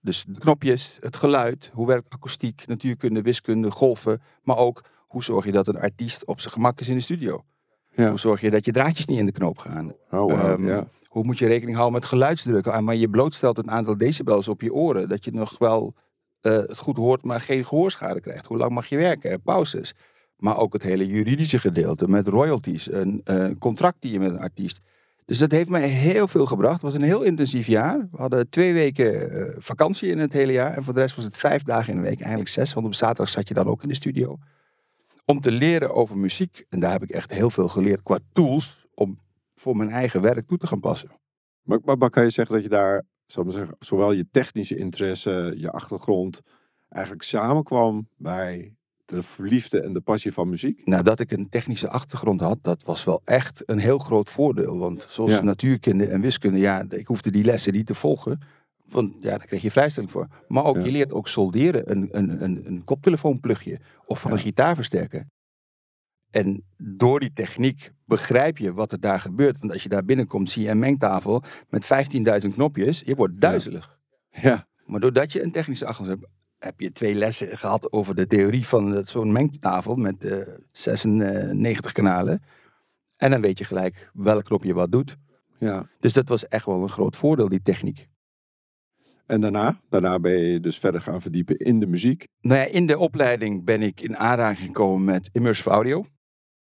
Dus 0.00 0.24
de 0.28 0.38
knopjes, 0.38 0.96
het 1.00 1.16
geluid, 1.16 1.70
hoe 1.72 1.86
werkt 1.86 2.12
akoestiek, 2.14 2.66
natuurkunde, 2.66 3.22
wiskunde, 3.22 3.70
golven. 3.70 4.22
Maar 4.42 4.56
ook 4.56 4.84
hoe 5.06 5.24
zorg 5.24 5.44
je 5.44 5.52
dat 5.52 5.68
een 5.68 5.80
artiest 5.80 6.24
op 6.24 6.40
zijn 6.40 6.52
gemak 6.52 6.80
is 6.80 6.88
in 6.88 6.94
de 6.94 7.00
studio. 7.00 7.44
Ja. 7.90 8.08
Hoe 8.08 8.18
zorg 8.18 8.40
je 8.40 8.50
dat 8.50 8.64
je 8.64 8.72
draadjes 8.72 9.06
niet 9.06 9.18
in 9.18 9.26
de 9.26 9.32
knoop 9.32 9.58
gaan. 9.58 9.94
Oh, 10.10 10.32
Ehm, 10.32 10.66
ja. 10.66 10.86
Hoe 11.06 11.24
moet 11.24 11.38
je 11.38 11.46
rekening 11.46 11.76
houden 11.76 12.00
met 12.00 12.08
geluidsdruk? 12.08 12.66
Ah, 12.66 12.82
Maar 12.82 12.94
je 12.96 13.08
blootstelt 13.08 13.58
een 13.58 13.70
aantal 13.70 13.96
decibels 13.96 14.48
op 14.48 14.60
je 14.60 14.72
oren. 14.72 15.08
Dat 15.08 15.24
je 15.24 15.30
nog 15.30 15.58
wel 15.58 15.94
eh, 16.40 16.52
het 16.52 16.78
goed 16.78 16.96
hoort, 16.96 17.22
maar 17.22 17.40
geen 17.40 17.64
gehoorschade 17.64 18.20
krijgt. 18.20 18.46
Hoe 18.46 18.56
lang 18.56 18.72
mag 18.72 18.86
je 18.86 18.96
werken? 18.96 19.42
Pauzes. 19.42 19.94
Maar 20.36 20.56
ook 20.58 20.72
het 20.72 20.82
hele 20.82 21.06
juridische 21.06 21.58
gedeelte 21.58 22.08
met 22.08 22.28
royalties. 22.28 22.92
Een 22.92 23.20
eh, 23.24 23.50
contract 23.58 23.96
die 24.00 24.12
je 24.12 24.18
met 24.18 24.30
een 24.30 24.38
artiest. 24.38 24.80
Dus 25.24 25.38
dat 25.38 25.50
heeft 25.50 25.68
mij 25.68 25.88
heel 25.88 26.28
veel 26.28 26.46
gebracht. 26.46 26.72
Het 26.72 26.82
was 26.82 26.94
een 26.94 27.02
heel 27.02 27.22
intensief 27.22 27.66
jaar. 27.66 28.08
We 28.10 28.16
hadden 28.16 28.48
twee 28.48 28.72
weken 28.72 29.30
eh, 29.30 29.54
vakantie 29.58 30.10
in 30.10 30.18
het 30.18 30.32
hele 30.32 30.52
jaar. 30.52 30.76
En 30.76 30.84
voor 30.84 30.94
de 30.94 31.00
rest 31.00 31.16
was 31.16 31.24
het 31.24 31.36
vijf 31.36 31.62
dagen 31.62 31.92
in 31.92 31.98
de 31.98 32.08
week. 32.08 32.20
Eigenlijk 32.20 32.50
zes, 32.50 32.72
want 32.72 32.86
op 32.86 32.94
zaterdag 32.94 33.28
zat 33.28 33.48
je 33.48 33.54
dan 33.54 33.66
ook 33.66 33.82
in 33.82 33.88
de 33.88 33.94
studio. 33.94 34.38
Om 35.24 35.40
te 35.40 35.50
leren 35.50 35.94
over 35.94 36.18
muziek. 36.18 36.64
En 36.68 36.80
daar 36.80 36.92
heb 36.92 37.02
ik 37.02 37.10
echt 37.10 37.30
heel 37.30 37.50
veel 37.50 37.68
geleerd 37.68 38.02
qua 38.02 38.18
tools. 38.32 38.88
Om 38.94 39.18
voor 39.54 39.76
mijn 39.76 39.90
eigen 39.90 40.20
werk 40.20 40.46
toe 40.46 40.58
te 40.58 40.66
gaan 40.66 40.80
passen. 40.80 41.10
Maar, 41.62 41.80
maar, 41.98 42.10
kan 42.10 42.22
je 42.22 42.30
zeggen 42.30 42.54
dat 42.54 42.64
je 42.64 42.70
daar, 42.70 43.04
zal 43.26 43.44
maar 43.44 43.52
zeggen, 43.52 43.76
zowel 43.78 44.12
je 44.12 44.26
technische 44.30 44.76
interesse, 44.76 45.54
je 45.56 45.70
achtergrond, 45.70 46.42
eigenlijk 46.88 47.22
samenkwam 47.22 48.08
bij 48.16 48.74
de 49.06 49.22
liefde 49.38 49.80
en 49.80 49.92
de 49.92 50.00
passie 50.00 50.32
van 50.32 50.48
muziek? 50.48 50.86
Nou, 50.86 51.02
dat 51.02 51.18
ik 51.20 51.30
een 51.32 51.48
technische 51.48 51.88
achtergrond 51.88 52.40
had, 52.40 52.58
dat 52.62 52.82
was 52.82 53.04
wel 53.04 53.22
echt 53.24 53.62
een 53.66 53.78
heel 53.78 53.98
groot 53.98 54.30
voordeel. 54.30 54.78
Want 54.78 55.06
zoals 55.08 55.30
Ja. 55.32 55.42
natuurkunde 55.42 56.06
en 56.06 56.20
wiskunde, 56.20 56.58
ja, 56.58 56.84
ik 56.88 57.06
hoefde 57.06 57.30
die 57.30 57.44
lessen 57.44 57.72
niet 57.72 57.86
te 57.86 57.94
volgen. 57.94 58.40
Want 58.88 59.12
ja, 59.20 59.28
daar 59.36 59.46
kreeg 59.46 59.62
je 59.62 59.70
vrijstelling 59.70 60.12
voor. 60.12 60.28
Maar 60.48 60.64
ook, 60.64 60.76
Ja. 60.76 60.84
je 60.84 60.90
leert 60.90 61.12
ook 61.12 61.28
solderen, 61.28 61.90
een, 61.90 62.08
een, 62.10 62.42
een, 62.44 62.62
een 62.66 62.84
koptelefoonplugje 62.84 63.80
of 64.06 64.20
van 64.20 64.30
Ja. 64.30 64.36
een 64.36 64.42
gitaarversterker. 64.42 65.26
En 66.30 66.64
door 66.76 67.20
die 67.20 67.32
techniek 67.32 67.92
begrijp 68.04 68.58
je 68.58 68.72
wat 68.72 68.92
er 68.92 69.00
daar 69.00 69.20
gebeurt. 69.20 69.58
Want 69.58 69.72
als 69.72 69.82
je 69.82 69.88
daar 69.88 70.04
binnenkomt, 70.04 70.50
zie 70.50 70.62
je 70.62 70.70
een 70.70 70.78
mengtafel 70.78 71.42
met 71.68 71.84
15.000 71.84 72.54
knopjes. 72.54 73.00
Je 73.04 73.14
wordt 73.14 73.40
duizelig. 73.40 73.98
Ja. 74.30 74.66
Maar 74.84 75.00
doordat 75.00 75.32
je 75.32 75.42
een 75.42 75.52
technische 75.52 75.86
achtergrond 75.86 76.20
hebt, 76.20 76.32
heb 76.58 76.80
je 76.80 76.90
twee 76.90 77.14
lessen 77.14 77.58
gehad 77.58 77.92
over 77.92 78.14
de 78.14 78.26
theorie 78.26 78.66
van 78.66 78.96
eh, 78.96 79.04
zo'n 79.04 79.32
mengtafel 79.32 79.94
met 79.96 80.24
eh 80.24 80.48
96 80.72 81.92
kanalen. 81.92 82.42
En 83.16 83.30
dan 83.30 83.40
weet 83.40 83.58
je 83.58 83.64
gelijk 83.64 84.10
welk 84.12 84.44
knopje 84.44 84.74
wat 84.74 84.92
doet. 84.92 85.16
ja. 85.58 85.88
Dus 86.00 86.12
dat 86.12 86.28
was 86.28 86.48
echt 86.48 86.66
wel 86.66 86.82
een 86.82 86.88
groot 86.88 87.16
voordeel, 87.16 87.48
die 87.48 87.62
techniek. 87.62 88.08
En 89.26 89.40
daarna? 89.40 89.80
Daarna 89.88 90.18
ben 90.18 90.32
je 90.38 90.60
dus 90.60 90.78
verder 90.78 91.00
gaan 91.00 91.20
verdiepen 91.20 91.56
in 91.56 91.80
de 91.80 91.86
muziek. 91.86 92.26
Nou 92.40 92.60
ja, 92.60 92.66
in 92.66 92.86
de 92.86 92.98
opleiding 92.98 93.64
ben 93.64 93.82
ik 93.82 94.00
in 94.00 94.16
aanraking 94.16 94.66
gekomen 94.66 95.04
met 95.04 95.28
immersive 95.32 95.70
audio. 95.70 96.04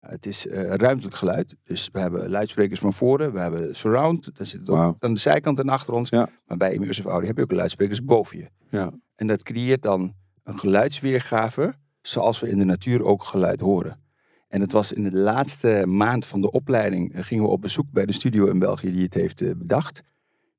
Het 0.00 0.26
is 0.26 0.46
eh, 0.46 0.62
ruimtelijk 0.74 1.16
geluid. 1.16 1.54
Dus 1.64 1.88
we 1.92 2.00
hebben 2.00 2.30
luidsprekers 2.30 2.80
van 2.80 2.92
voren, 2.92 3.32
we 3.32 3.38
hebben 3.38 3.76
surround. 3.76 4.36
Dat 4.36 4.46
zit 4.46 4.60
ook 4.70 4.76
Wauw. 4.76 4.96
aan 4.98 5.14
de 5.14 5.20
zijkant 5.20 5.58
en 5.58 5.68
achter 5.68 5.94
ons. 5.94 6.08
Ja. 6.08 6.28
Maar 6.46 6.56
bij 6.56 6.72
immersive 6.72 7.08
audio 7.08 7.26
heb 7.28 7.36
je 7.36 7.42
ook 7.42 7.52
luidsprekers 7.52 8.04
boven 8.04 8.38
je. 8.38 8.48
Ja. 8.70 8.92
En 9.14 9.26
dat 9.26 9.42
creëert 9.42 9.82
dan 9.82 10.14
een 10.42 10.58
geluidsweergave 10.58 11.74
zoals 12.02 12.40
we 12.40 12.48
in 12.48 12.58
de 12.58 12.64
natuur 12.64 13.04
ook 13.04 13.24
geluid 13.24 13.60
horen. 13.60 14.02
En 14.48 14.60
het 14.60 14.72
was 14.72 14.92
in 14.92 15.02
de 15.02 15.16
laatste 15.16 15.84
maand 15.86 16.26
van 16.26 16.40
de 16.40 16.50
opleiding, 16.50 17.14
eh, 17.14 17.22
gingen 17.22 17.44
we 17.44 17.50
op 17.50 17.60
bezoek 17.60 17.86
bij 17.90 18.06
de 18.06 18.12
studio 18.12 18.46
in 18.46 18.58
België 18.58 18.92
die 18.92 19.02
het 19.02 19.14
heeft 19.14 19.40
eh, 19.40 19.50
bedacht. 19.56 20.02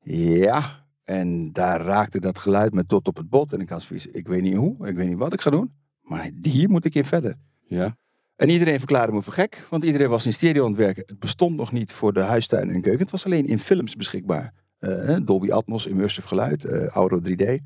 Ja, 0.02 0.86
en 1.04 1.54
daar 1.54 1.82
raakte 1.82 2.20
dat 2.20 2.40
geluid 2.40 2.74
me 2.74 2.86
tot 2.86 3.08
op 3.08 3.18
het 3.18 3.30
bot. 3.30 3.54
En 3.54 3.60
ik 3.60 3.70
had 3.70 3.82
zoiets, 3.82 4.08
ik 4.08 4.28
weet 4.28 4.42
niet 4.42 4.56
hoe, 4.56 4.88
ik 4.88 4.96
weet 4.96 5.08
niet 5.08 5.18
wat 5.18 5.34
ik 5.34 5.42
ga 5.42 5.50
doen, 5.50 5.74
maar 6.02 6.30
hier 6.42 6.70
moet 6.70 6.86
ik 6.86 6.96
in 6.96 7.06
verder. 7.06 7.36
Ja. 7.68 7.98
En 8.36 8.50
iedereen 8.50 8.78
verklaarde 8.78 9.14
me 9.14 9.22
voor 9.22 9.34
gek, 9.34 9.66
want 9.70 9.84
iedereen 9.84 10.10
was 10.10 10.26
in 10.26 10.34
stereo 10.34 10.64
aan 10.64 10.70
het 10.70 10.80
werken. 10.80 11.04
Het 11.06 11.20
bestond 11.20 11.56
nog 11.56 11.72
niet 11.72 11.92
voor 11.92 12.14
de 12.14 12.22
huistuin 12.22 12.70
en 12.70 12.82
keuken. 12.82 13.02
Het 13.02 13.12
was 13.12 13.26
alleen 13.26 13.48
in 13.48 13.60
films 13.60 13.96
beschikbaar. 13.96 14.54
Eh, 14.80 15.18
Dolby 15.24 15.52
Atmos, 15.52 15.86
immersive 15.86 16.28
geluid, 16.28 16.64
eh, 16.64 16.86
Audio 16.86 17.20
3D. 17.20 17.62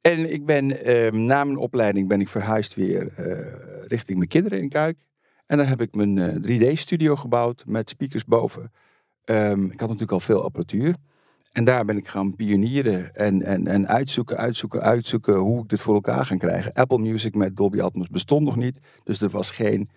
En 0.00 0.32
ik 0.32 0.46
ben 0.46 0.84
ehm, 0.84 1.24
na 1.24 1.44
mijn 1.44 1.58
opleiding 1.58 2.08
ben 2.08 2.20
ik 2.20 2.28
verhuisd 2.28 2.74
weer 2.74 3.12
eh, 3.16 3.86
richting 3.86 4.18
mijn 4.18 4.30
kinderen 4.30 4.60
in 4.60 4.68
Kuik. 4.68 4.96
En 5.46 5.56
dan 5.56 5.66
heb 5.66 5.80
ik 5.80 5.94
mijn 5.94 6.18
eh, 6.18 6.72
3D-studio 6.72 7.16
gebouwd 7.16 7.64
met 7.66 7.88
speakers 7.88 8.24
boven. 8.24 8.72
Ehm, 9.24 9.64
ik 9.64 9.80
had 9.80 9.88
natuurlijk 9.88 10.12
al 10.12 10.20
veel 10.20 10.42
apparatuur. 10.42 10.94
En 11.52 11.64
daar 11.64 11.84
ben 11.84 11.96
ik 11.96 12.08
gaan 12.08 12.36
pionieren 12.36 13.14
en, 13.14 13.42
en, 13.42 13.66
en 13.66 13.88
uitzoeken, 13.88 14.36
uitzoeken, 14.36 14.80
uitzoeken 14.80 15.34
hoe 15.34 15.62
ik 15.62 15.68
dit 15.68 15.80
voor 15.80 15.94
elkaar 15.94 16.24
ga 16.24 16.36
krijgen. 16.36 16.72
Apple 16.72 16.98
Music 16.98 17.34
met 17.34 17.56
Dolby 17.56 17.80
Atmos 17.80 18.08
bestond 18.08 18.44
nog 18.44 18.56
niet. 18.56 18.78
Dus 19.04 19.20
er 19.20 19.28
was 19.28 19.50
geen 19.50 19.90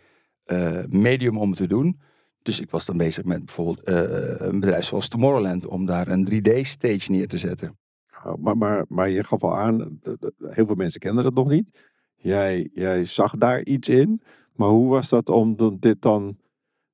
eh, 0.43 0.84
medium 0.89 1.38
om 1.38 1.50
het 1.50 1.58
te 1.58 1.67
doen. 1.67 2.01
Dus 2.41 2.60
ik 2.60 2.70
was 2.70 2.86
dan 2.86 2.98
bezig 2.98 3.24
met 3.24 3.46
bijvoorbeeld 3.46 3.81
eh, 3.81 4.48
een 4.48 4.60
bedrijf 4.60 4.86
zoals 4.86 5.08
Tomorrowland 5.08 5.67
om 5.67 5.86
daar 5.86 6.08
een 6.08 6.27
3D-stage 6.31 7.12
neer 7.12 7.27
te 7.27 7.38
zetten. 7.38 7.77
Oh, 8.25 8.55
Maar, 8.55 8.85
maar, 8.87 9.09
je 9.09 9.23
gaf 9.23 9.43
al 9.43 9.57
aan, 9.57 9.99
heel 10.47 10.65
veel 10.65 10.75
mensen 10.75 10.99
kennen 10.99 11.23
dat 11.23 11.33
nog 11.33 11.49
niet. 11.49 11.89
Jij, 12.15 12.69
jij 12.73 13.05
zag 13.05 13.37
daar 13.37 13.63
iets 13.63 13.89
in. 13.89 14.21
Maar 14.53 14.69
hoe 14.69 14.89
was 14.89 15.09
dat 15.09 15.29
om 15.29 15.79
dit 15.79 16.01
dan 16.01 16.37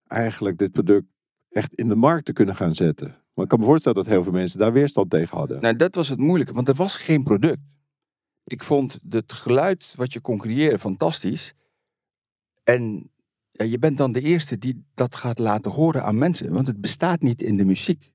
eigenlijk, 0.08 0.58
dit 0.58 0.72
product, 0.72 1.06
echt 1.50 1.74
in 1.74 1.90
de 1.90 1.96
markt 1.96 2.26
te 2.26 2.34
kunnen 2.34 2.56
gaan 2.56 2.74
zetten? 2.74 3.08
Maar 3.34 3.44
ik 3.44 3.52
kan 3.52 3.60
me 3.60 3.66
voorstellen 3.66 3.98
dat 3.98 4.08
heel 4.14 4.24
veel 4.24 4.32
mensen 4.32 4.60
daar 4.60 4.74
weerstand 4.74 5.10
tegen 5.10 5.38
hadden. 5.38 5.62
Nou, 5.62 5.76
dat 5.76 5.96
was 5.96 6.10
het 6.10 6.20
moeilijke, 6.20 6.54
want 6.54 6.68
er 6.68 6.76
was 6.76 6.96
geen 6.96 7.24
product. 7.24 7.62
Ik 8.44 8.64
vond 8.64 9.00
het 9.10 9.34
geluid 9.34 9.94
wat 9.96 10.14
je 10.14 10.20
kon 10.20 10.38
creëren 10.38 10.80
fantastisch. 10.80 11.54
En 12.64 13.12
je 13.52 13.80
bent 13.80 13.98
dan 13.98 14.12
de 14.12 14.22
eerste 14.22 14.58
die 14.58 14.86
dat 14.94 15.16
gaat 15.16 15.40
laten 15.40 15.72
horen 15.72 16.04
aan 16.04 16.18
mensen, 16.18 16.54
want 16.54 16.68
het 16.68 16.82
bestaat 16.82 17.22
niet 17.22 17.42
in 17.42 17.58
de 17.58 17.66
muziek. 17.66 18.12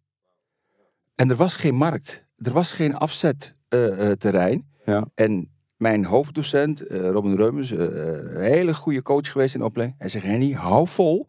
En 1.14 1.30
er 1.30 1.36
was 1.36 1.56
geen 1.56 1.74
markt, 1.74 2.24
er 2.42 2.52
was 2.52 2.72
geen 2.72 2.96
afzetterrein. 2.96 4.66
Ja. 4.84 5.06
En 5.14 5.50
mijn 5.76 6.04
hoofddocent, 6.04 6.80
eh, 6.80 7.10
Robin 7.10 7.36
Reumers, 7.36 7.70
eh, 7.70 7.78
een 7.78 8.40
hele 8.40 8.74
goede 8.74 9.02
coach 9.02 9.30
geweest 9.32 9.54
in 9.54 9.60
de 9.60 9.66
opleiding. 9.66 10.00
Hij 10.00 10.08
zegt, 10.08 10.24
Henny, 10.24 10.52
hou 10.52 10.88
vol. 10.88 11.28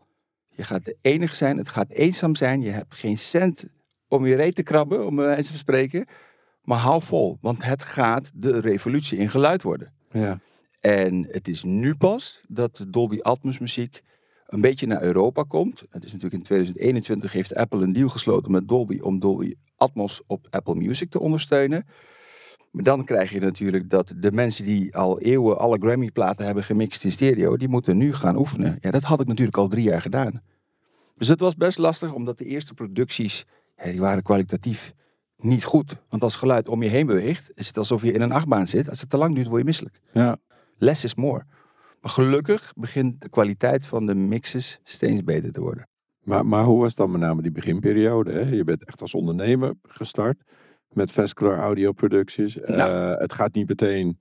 Je 0.56 0.64
gaat 0.64 0.86
de 0.86 0.98
enige 1.02 1.36
zijn, 1.36 1.58
het 1.58 1.70
gaat 1.70 1.92
eenzaam 1.92 2.36
zijn. 2.36 2.62
Je 2.62 2.70
hebt 2.70 2.96
geen 2.96 3.18
cent 3.18 3.66
om 4.08 4.26
je 4.26 4.36
reet 4.36 4.56
te 4.56 4.64
krabben, 4.64 5.06
om 5.06 5.16
bij 5.16 5.26
wijze 5.26 5.50
van 5.50 5.60
spreken. 5.60 6.06
Maar 6.64 6.78
hou 6.78 7.02
vol, 7.02 7.38
want 7.42 7.64
het 7.64 7.84
gaat 7.84 8.32
de 8.36 8.60
revolutie 8.60 9.18
in 9.18 9.30
geluid 9.30 9.62
worden. 9.62 9.94
Ja. 10.10 10.40
En 10.80 11.28
het 11.30 11.48
is 11.48 11.64
nu 11.64 11.96
pas 11.96 12.42
dat 12.48 12.86
Dolby 12.88 13.20
Atmos 13.22 13.60
muziek 13.60 14.02
een 14.48 14.62
beetje 14.62 14.88
naar 14.88 15.02
Europa 15.02 15.44
komt. 15.44 15.84
Het 15.90 16.04
is 16.04 16.12
natuurlijk 16.12 16.40
in 16.40 16.44
2021 16.44 17.32
heeft 17.32 17.56
Apple 17.56 17.84
een 17.84 17.94
deal 17.94 18.10
gesloten 18.10 18.52
met 18.52 18.68
Dolby 18.68 19.00
om 19.00 19.20
Dolby 19.20 19.56
Atmos 19.78 20.22
op 20.28 20.48
Apple 20.50 20.76
Music 20.76 21.10
te 21.10 21.20
ondersteunen. 21.20 21.86
Maar 22.72 22.84
dan 22.84 23.06
krijg 23.06 23.32
je 23.32 23.40
natuurlijk 23.40 23.90
dat 23.90 24.14
de 24.18 24.32
mensen 24.32 24.66
die 24.66 24.96
al 24.96 25.20
eeuwen 25.20 25.60
alle 25.60 25.78
Grammy-platen 25.80 26.46
hebben 26.46 26.64
gemixt 26.64 27.04
in 27.04 27.12
stereo, 27.12 27.58
die 27.58 27.68
moeten 27.68 27.98
nu 27.98 28.14
gaan 28.14 28.38
oefenen. 28.38 28.78
Ja, 28.80 28.92
dat 28.92 29.04
had 29.04 29.22
ik 29.22 29.28
natuurlijk 29.28 29.58
al 29.58 29.68
drie 29.68 29.84
jaar 29.84 30.02
gedaan. 30.02 30.42
Dus 31.18 31.28
het 31.28 31.40
was 31.40 31.56
best 31.56 31.78
lastig, 31.78 32.14
omdat 32.14 32.38
de 32.38 32.46
eerste 32.46 32.74
producties, 32.74 33.46
ja, 33.78 33.92
die 33.92 34.00
waren 34.00 34.24
kwalitatief 34.24 34.94
niet 35.38 35.64
goed. 35.64 35.96
Want 36.10 36.24
als 36.24 36.36
geluid 36.36 36.68
om 36.68 36.84
je 36.84 36.90
heen 36.90 37.06
beweegt, 37.06 37.52
is 37.56 37.68
het 37.68 37.78
alsof 37.78 38.02
je 38.02 38.12
in 38.12 38.22
een 38.22 38.32
achtbaan 38.32 38.68
zit. 38.68 38.90
Als 38.90 39.00
het 39.00 39.10
te 39.10 39.18
lang 39.18 39.36
duurt, 39.36 39.48
word 39.48 39.60
je 39.60 39.66
misselijk. 39.66 40.00
Ja. 40.12 40.38
Less 40.78 41.04
is 41.04 41.16
more. 41.16 41.44
Maar 42.02 42.12
gelukkig 42.12 42.74
begint 42.76 43.22
de 43.22 43.30
kwaliteit 43.30 43.86
van 43.86 44.06
de 44.06 44.14
mixes 44.14 44.80
steeds 44.84 45.24
beter 45.24 45.52
te 45.52 45.62
worden. 45.62 45.88
Maar, 46.24 46.46
maar 46.46 46.64
hoe 46.64 46.82
was 46.82 46.96
dan 46.96 47.12
met 47.12 47.22
name 47.22 47.42
die 47.42 47.52
beginperiode? 47.52 48.32
Hè? 48.32 48.50
Je 48.50 48.64
bent 48.64 48.86
echt 48.86 49.02
als 49.02 49.14
ondernemer 49.14 49.74
gestart 49.84 50.42
met 50.90 51.12
Vesclar 51.12 51.58
Audio 51.58 51.92
Producties. 51.92 52.56
Nou. 52.56 53.14
Eh, 53.14 53.20
het 53.20 53.34
gaat 53.34 53.54
niet 53.54 53.68
meteen 53.68 54.18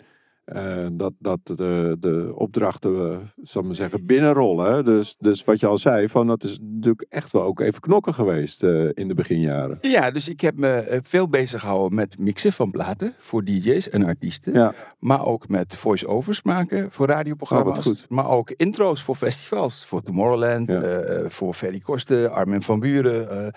eh, 0.54 0.86
dat, 0.92 1.12
dat 1.18 1.40
de, 1.44 1.96
de 2.00 2.32
opdrachten, 2.34 3.10
eh, 3.10 3.16
zal 3.42 3.62
maar 3.62 3.74
zeggen, 3.74 4.06
binnenrollen. 4.06 4.72
hè. 4.74 4.82
Dus, 4.82 5.16
dus 5.18 5.44
wat 5.44 5.60
je 5.60 5.66
al 5.66 5.78
zei, 5.78 6.08
van, 6.08 6.26
dat 6.26 6.44
is 6.44 6.58
natuurlijk 6.60 7.06
echt 7.08 7.32
wel 7.32 7.42
ook 7.42 7.60
even 7.60 7.80
knokken 7.80 8.14
geweest 8.14 8.62
eh, 8.62 8.88
in 8.92 9.08
de 9.08 9.14
beginjaren. 9.14 9.78
Ja, 9.80 10.10
dus 10.10 10.28
ik 10.28 10.40
heb 10.40 10.56
me 10.58 10.98
veel 11.02 11.28
bezig 11.28 11.60
gehouden 11.60 11.94
met 11.94 12.18
mixen 12.18 12.52
van 12.52 12.70
platen 12.70 13.14
voor 13.18 13.44
DJ's 13.44 13.88
en 13.88 14.04
artiesten. 14.04 14.52
Ja, 14.54 14.74
Maar 14.98 15.26
ook 15.26 15.48
met 15.48 15.76
voice-overs 15.76 16.42
maken 16.42 16.90
voor 16.90 17.06
radioprogramma's. 17.06 17.78
Oh, 17.78 17.84
goed. 17.84 18.06
Maar 18.08 18.28
ook 18.28 18.50
intro's 18.50 19.02
voor 19.02 19.14
festivals. 19.16 19.84
Voor 19.86 20.02
Tomorrowland, 20.02 20.72
Ja. 20.72 21.28
voor 21.28 21.54
Ferry 21.54 21.78
Korsten, 21.78 22.32
Armin 22.32 22.62
van 22.62 22.80
Buren. 22.80 23.52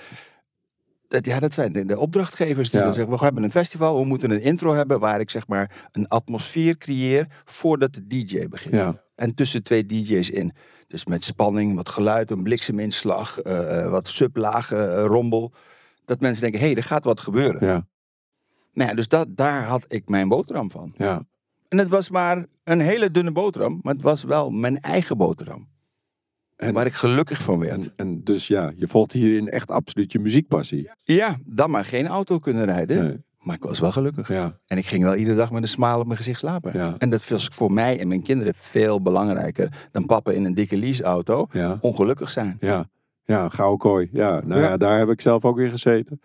Dat, 1.15 1.25
ja, 1.25 1.39
dat 1.39 1.53
zijn 1.53 1.71
de, 1.71 1.85
de 1.85 1.99
opdrachtgevers 1.99 2.69
die 2.69 2.79
Ja. 2.79 2.85
dan 2.85 2.93
zeggen, 2.93 3.13
we 3.17 3.23
hebben 3.23 3.43
een 3.43 3.51
festival, 3.51 3.99
we 3.99 4.05
moeten 4.05 4.31
een 4.31 4.41
intro 4.41 4.73
hebben 4.73 4.99
waar 4.99 5.19
ik 5.19 5.29
zeg 5.29 5.47
maar 5.47 5.87
een 5.91 6.07
atmosfeer 6.07 6.77
creëer 6.77 7.27
voordat 7.45 7.93
de 7.93 8.07
DJ 8.07 8.47
begint. 8.47 8.73
ja, 8.73 9.03
En 9.15 9.35
tussen 9.35 9.63
twee 9.63 9.85
DJ's 9.85 10.29
in. 10.29 10.53
Dus 10.87 11.05
met 11.05 11.23
spanning, 11.23 11.75
wat 11.75 11.89
geluid, 11.89 12.31
een 12.31 12.43
blikseminslag, 12.43 13.39
eh, 13.41 13.79
eh, 13.83 13.89
wat 13.89 14.07
sublage 14.07 14.75
eh, 14.75 15.05
rombel. 15.05 15.53
Dat 16.05 16.19
mensen 16.19 16.41
denken, 16.41 16.59
hé, 16.59 16.65
hey, 16.65 16.75
er 16.75 16.83
gaat 16.83 17.03
wat 17.03 17.19
gebeuren. 17.19 17.67
ja, 17.67 17.87
Nou 18.73 18.89
ja, 18.89 18.95
dus 18.95 19.07
dat, 19.07 19.27
daar 19.29 19.63
had 19.65 19.85
ik 19.87 20.09
mijn 20.09 20.27
boterham 20.27 20.71
van. 20.71 20.93
ja. 20.97 21.25
En 21.69 21.77
het 21.77 21.89
was 21.89 22.09
maar 22.09 22.45
een 22.63 22.79
hele 22.79 23.11
dunne 23.11 23.31
boterham, 23.31 23.79
maar 23.83 23.93
het 23.93 24.03
was 24.03 24.23
wel 24.23 24.49
mijn 24.49 24.79
eigen 24.81 25.17
boterham. 25.17 25.67
En, 26.55 26.73
waar 26.73 26.85
ik 26.85 26.93
gelukkig 26.93 27.41
van 27.41 27.59
werd. 27.59 27.83
en, 27.83 27.93
en 27.95 28.23
dus 28.23 28.47
ja, 28.47 28.71
je 28.75 28.87
volgt 28.87 29.11
hierin 29.11 29.49
echt 29.49 29.71
absoluut 29.71 30.11
je 30.11 30.19
muziekpassie. 30.19 30.89
ja, 31.03 31.37
dan 31.45 31.69
maar 31.69 31.85
geen 31.85 32.07
auto 32.07 32.39
kunnen 32.39 32.65
rijden. 32.65 33.03
Nee, 33.05 33.23
Maar 33.39 33.55
ik 33.55 33.63
was 33.63 33.79
wel 33.79 33.91
gelukkig. 33.91 34.27
ja, 34.27 34.59
En 34.67 34.77
ik 34.77 34.85
ging 34.85 35.03
wel 35.03 35.15
iedere 35.15 35.37
dag 35.37 35.51
met 35.51 35.61
een 35.61 35.67
smile 35.67 35.97
op 35.97 36.05
mijn 36.05 36.17
gezicht 36.17 36.39
slapen. 36.39 36.71
ja, 36.73 36.95
En 36.97 37.09
dat 37.09 37.27
was 37.27 37.47
voor 37.47 37.71
mij 37.71 37.99
en 37.99 38.07
mijn 38.07 38.21
kinderen 38.21 38.53
veel 38.55 39.01
belangrijker 39.01 39.87
dan 39.91 40.05
papa 40.05 40.31
in 40.31 40.45
een 40.45 40.53
dikke 40.53 40.77
leaseauto 40.77 41.47
ja. 41.51 41.77
ongelukkig 41.81 42.29
zijn. 42.29 42.57
Ja, 42.59 42.89
ja, 43.23 43.49
gouden 43.49 43.77
kooi. 43.79 44.09
Ja, 44.11 44.41
nou 44.43 44.61
ja. 44.61 44.67
Ja. 44.67 44.77
daar 44.77 44.97
heb 44.97 45.09
ik 45.09 45.21
zelf 45.21 45.45
ook 45.45 45.59
in 45.59 45.69
gezeten. 45.69 46.21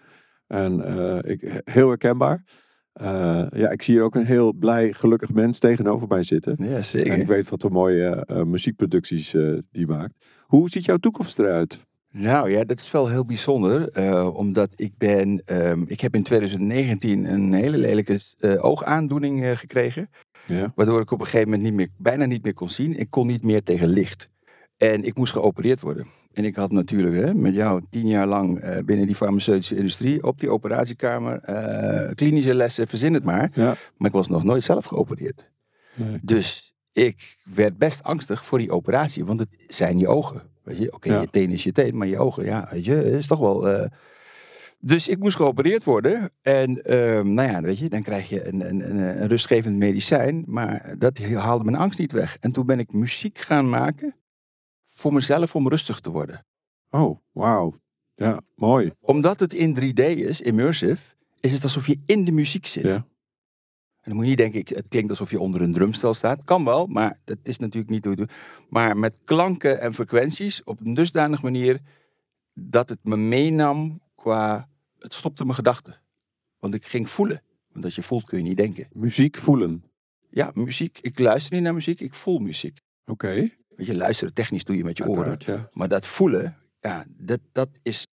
En 0.46 0.98
eh, 0.98 1.30
ik, 1.30 1.60
heel 1.64 1.88
herkenbaar. 1.88 2.44
Eh, 2.92 3.46
ja, 3.50 3.70
ik 3.70 3.82
zie 3.82 3.94
hier 3.94 4.02
ook 4.02 4.14
een 4.14 4.24
heel 4.26 4.52
blij, 4.52 4.92
gelukkig 4.92 5.32
mens 5.32 5.58
tegenover 5.58 6.08
mij 6.08 6.22
zitten. 6.22 6.56
Ja, 6.58 6.66
En 6.66 6.78
ik 6.78 6.84
zeker. 6.84 7.26
weet 7.26 7.48
wat 7.48 7.60
voor 7.62 7.72
mooie 7.72 8.24
eh, 8.26 8.42
muziekproducties 8.42 9.34
eh, 9.34 9.58
die 9.70 9.86
maakt. 9.86 10.26
Hoe 10.46 10.70
ziet 10.70 10.84
jouw 10.84 10.96
toekomst 10.96 11.38
eruit? 11.38 11.86
Nou 12.12 12.50
ja, 12.50 12.64
dat 12.64 12.80
is 12.80 12.90
wel 12.90 13.08
heel 13.08 13.24
bijzonder. 13.24 14.02
omdat 14.34 14.72
ik 14.76 14.92
ben, 14.98 15.42
ehm, 15.44 15.82
ik 15.86 16.00
heb 16.00 16.14
in 16.14 16.22
2019 16.22 17.24
een 17.32 17.52
hele 17.52 17.78
lelijke 17.78 18.20
oogaandoening 18.60 19.58
gekregen. 19.58 20.10
Ja, 20.46 20.72
Waardoor 20.74 21.00
ik 21.00 21.10
op 21.10 21.18
een 21.20 21.24
gegeven 21.24 21.48
moment 21.48 21.62
niet 21.68 21.74
meer, 21.74 21.88
bijna 21.96 22.24
niet 22.24 22.44
meer 22.44 22.54
kon 22.54 22.68
zien. 22.70 22.98
Ik 22.98 23.10
kon 23.10 23.26
niet 23.26 23.42
meer 23.44 23.62
tegen 23.62 23.88
licht. 23.88 24.28
En 24.80 25.04
ik 25.04 25.16
moest 25.16 25.32
geopereerd 25.32 25.80
worden. 25.80 26.06
En 26.32 26.44
ik 26.44 26.56
had 26.56 26.72
natuurlijk 26.72 27.16
hè, 27.26 27.34
met 27.34 27.54
jou 27.54 27.82
tien 27.90 28.06
jaar 28.06 28.26
lang 28.26 28.58
eh, 28.58 28.84
binnen 28.84 29.06
die 29.06 29.14
farmaceutische 29.16 29.76
industrie 29.76 30.24
op 30.24 30.40
die 30.40 30.50
operatiekamer 30.50 31.38
eh, 31.38 32.10
klinische 32.14 32.54
lessen, 32.54 32.88
verzin 32.88 33.14
het 33.14 33.24
maar. 33.24 33.50
ja. 33.54 33.76
Maar 33.96 34.08
ik 34.08 34.14
was 34.14 34.28
nog 34.28 34.44
nooit 34.44 34.62
zelf 34.62 34.84
geopereerd. 34.84 35.50
Nee. 35.94 36.18
Dus 36.22 36.74
ik 36.92 37.36
werd 37.54 37.78
best 37.78 38.02
angstig 38.02 38.44
voor 38.44 38.58
die 38.58 38.70
operatie, 38.70 39.24
want 39.24 39.40
het 39.40 39.64
zijn 39.66 39.98
je 39.98 40.08
ogen. 40.08 40.42
Weet 40.62 40.78
je, 40.78 40.92
oké, 40.92 41.12
Ja. 41.12 41.20
je 41.20 41.30
teen 41.30 41.50
is 41.50 41.62
je 41.62 41.72
teen, 41.72 41.96
maar 41.96 42.06
je 42.06 42.18
ogen, 42.18 42.44
ja, 42.44 42.68
weet 42.70 42.84
je, 42.84 43.10
is 43.10 43.26
toch 43.26 43.38
wel. 43.38 43.68
eh. 43.68 43.86
Dus 44.78 45.08
ik 45.08 45.18
moest 45.18 45.36
geopereerd 45.36 45.84
worden. 45.84 46.30
En 46.42 46.82
ehm, 46.84 47.34
nou 47.34 47.50
ja, 47.50 47.60
weet 47.62 47.78
je, 47.78 47.88
dan 47.88 48.02
krijg 48.02 48.28
je 48.28 48.46
een, 48.46 48.68
een, 48.68 48.90
een, 48.90 49.22
een 49.22 49.28
rustgevend 49.28 49.76
medicijn. 49.76 50.44
Maar 50.46 50.94
dat 50.98 51.18
haalde 51.18 51.64
mijn 51.64 51.76
angst 51.76 51.98
niet 51.98 52.12
weg. 52.12 52.36
En 52.40 52.52
toen 52.52 52.66
ben 52.66 52.78
ik 52.78 52.92
muziek 52.92 53.38
gaan 53.38 53.68
maken 53.68 54.14
voor 55.00 55.12
mezelf 55.12 55.54
om 55.54 55.68
rustig 55.68 56.00
te 56.00 56.10
worden. 56.10 56.46
Oh, 56.90 57.18
wauw. 57.32 57.74
Ja, 58.14 58.40
mooi. 58.56 58.92
Omdat 59.00 59.40
het 59.40 59.52
in 59.52 59.74
3D 59.74 60.00
is, 60.18 60.40
immersive, 60.40 61.02
is 61.40 61.52
het 61.52 61.62
alsof 61.62 61.86
je 61.86 61.98
in 62.06 62.24
de 62.24 62.32
muziek 62.32 62.66
zit. 62.66 62.82
Ja. 62.84 62.94
En 62.94 63.06
dan 64.02 64.14
moet 64.14 64.22
je 64.22 64.28
niet 64.28 64.38
denken, 64.38 64.60
ik- 64.60 64.68
het 64.68 64.88
klinkt 64.88 65.10
alsof 65.10 65.30
je 65.30 65.40
onder 65.40 65.60
een 65.62 65.72
drumstel 65.72 66.14
staat. 66.14 66.44
Kan 66.44 66.64
wel, 66.64 66.86
maar 66.86 67.20
dat 67.24 67.38
is 67.42 67.58
natuurlijk 67.58 67.90
niet 67.92 68.04
hoe 68.04 68.14
het. 68.14 68.32
Maar 68.68 68.96
met 68.96 69.18
klanken 69.24 69.80
en 69.80 69.94
frequenties 69.94 70.64
op 70.64 70.80
een 70.80 70.94
dusdanige 70.94 71.42
manier 71.42 71.80
dat 72.54 72.88
het 72.88 72.98
me 73.02 73.16
meenam 73.16 74.00
qua... 74.14 74.68
Het 74.98 75.14
stopte 75.14 75.42
mijn 75.44 75.54
gedachten. 75.54 76.00
Want 76.58 76.74
ik 76.74 76.86
ging 76.86 77.10
voelen. 77.10 77.42
Want 77.72 77.84
als 77.84 77.94
je 77.94 78.02
voelt 78.02 78.24
kun 78.24 78.38
je 78.38 78.44
niet 78.44 78.56
denken. 78.56 78.88
Muziek 78.92 79.36
voelen. 79.36 79.84
Ja, 80.30 80.50
muziek. 80.54 80.98
Ik 81.00 81.18
luister 81.18 81.52
niet 81.54 81.62
naar 81.62 81.74
muziek, 81.74 82.00
ik 82.00 82.14
voel 82.14 82.38
muziek. 82.38 82.78
Oké. 83.06 83.50
Weet 83.80 83.88
je, 83.88 83.96
luisteren 83.96 84.34
technisch 84.34 84.64
doe 84.64 84.76
je 84.76 84.84
met 84.84 84.96
je 84.96 85.08
oren. 85.08 85.36
Ja. 85.46 85.68
Maar 85.72 85.88
dat 85.88 86.06
voelen, 86.06 86.56
ja, 86.80 87.04
dat, 87.08 87.40
dat 87.52 87.68
is 87.82 88.06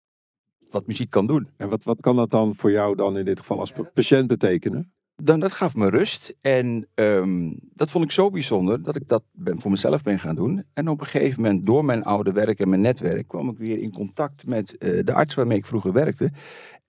wat 0.69 0.88
muziek 0.88 1.09
kan 1.09 1.27
doen. 1.27 1.50
En 1.57 1.69
wat, 1.69 1.83
wat 1.83 2.01
kan 2.01 2.15
dat 2.15 2.29
dan 2.29 2.55
voor 2.55 2.71
jou 2.71 2.95
dan 2.95 3.17
in 3.17 3.25
dit 3.25 3.39
geval 3.39 3.59
als 3.59 3.71
pa- 3.71 3.91
patiënt 3.93 4.27
betekenen? 4.27 4.91
Dan, 5.15 5.39
dat 5.39 5.51
gaf 5.51 5.75
me 5.75 5.89
rust. 5.89 6.33
En 6.41 6.88
ehm, 6.93 7.53
dat 7.74 7.89
vond 7.89 8.03
ik 8.03 8.12
zo 8.12 8.29
bijzonder 8.29 8.83
dat 8.83 8.95
ik 8.95 9.07
dat 9.07 9.24
ben, 9.31 9.62
voor 9.62 9.71
mezelf 9.71 10.03
ben 10.03 10.19
gaan 10.19 10.36
doen. 10.36 10.63
En 10.74 10.88
op 10.88 11.00
een 11.00 11.05
gegeven 11.07 11.41
moment, 11.41 11.65
door 11.65 11.86
mijn 11.86 12.03
oude 12.03 12.31
werk 12.31 12.59
en 12.59 12.69
mijn 12.69 12.81
netwerk, 12.81 13.27
kwam 13.27 13.50
ik 13.50 13.57
weer 13.57 13.79
in 13.79 13.91
contact 13.91 14.45
met 14.45 14.77
eh, 14.77 15.03
de 15.05 15.13
arts 15.13 15.33
waarmee 15.36 15.57
ik 15.57 15.65
vroeger 15.65 15.91
werkte. 15.93 16.31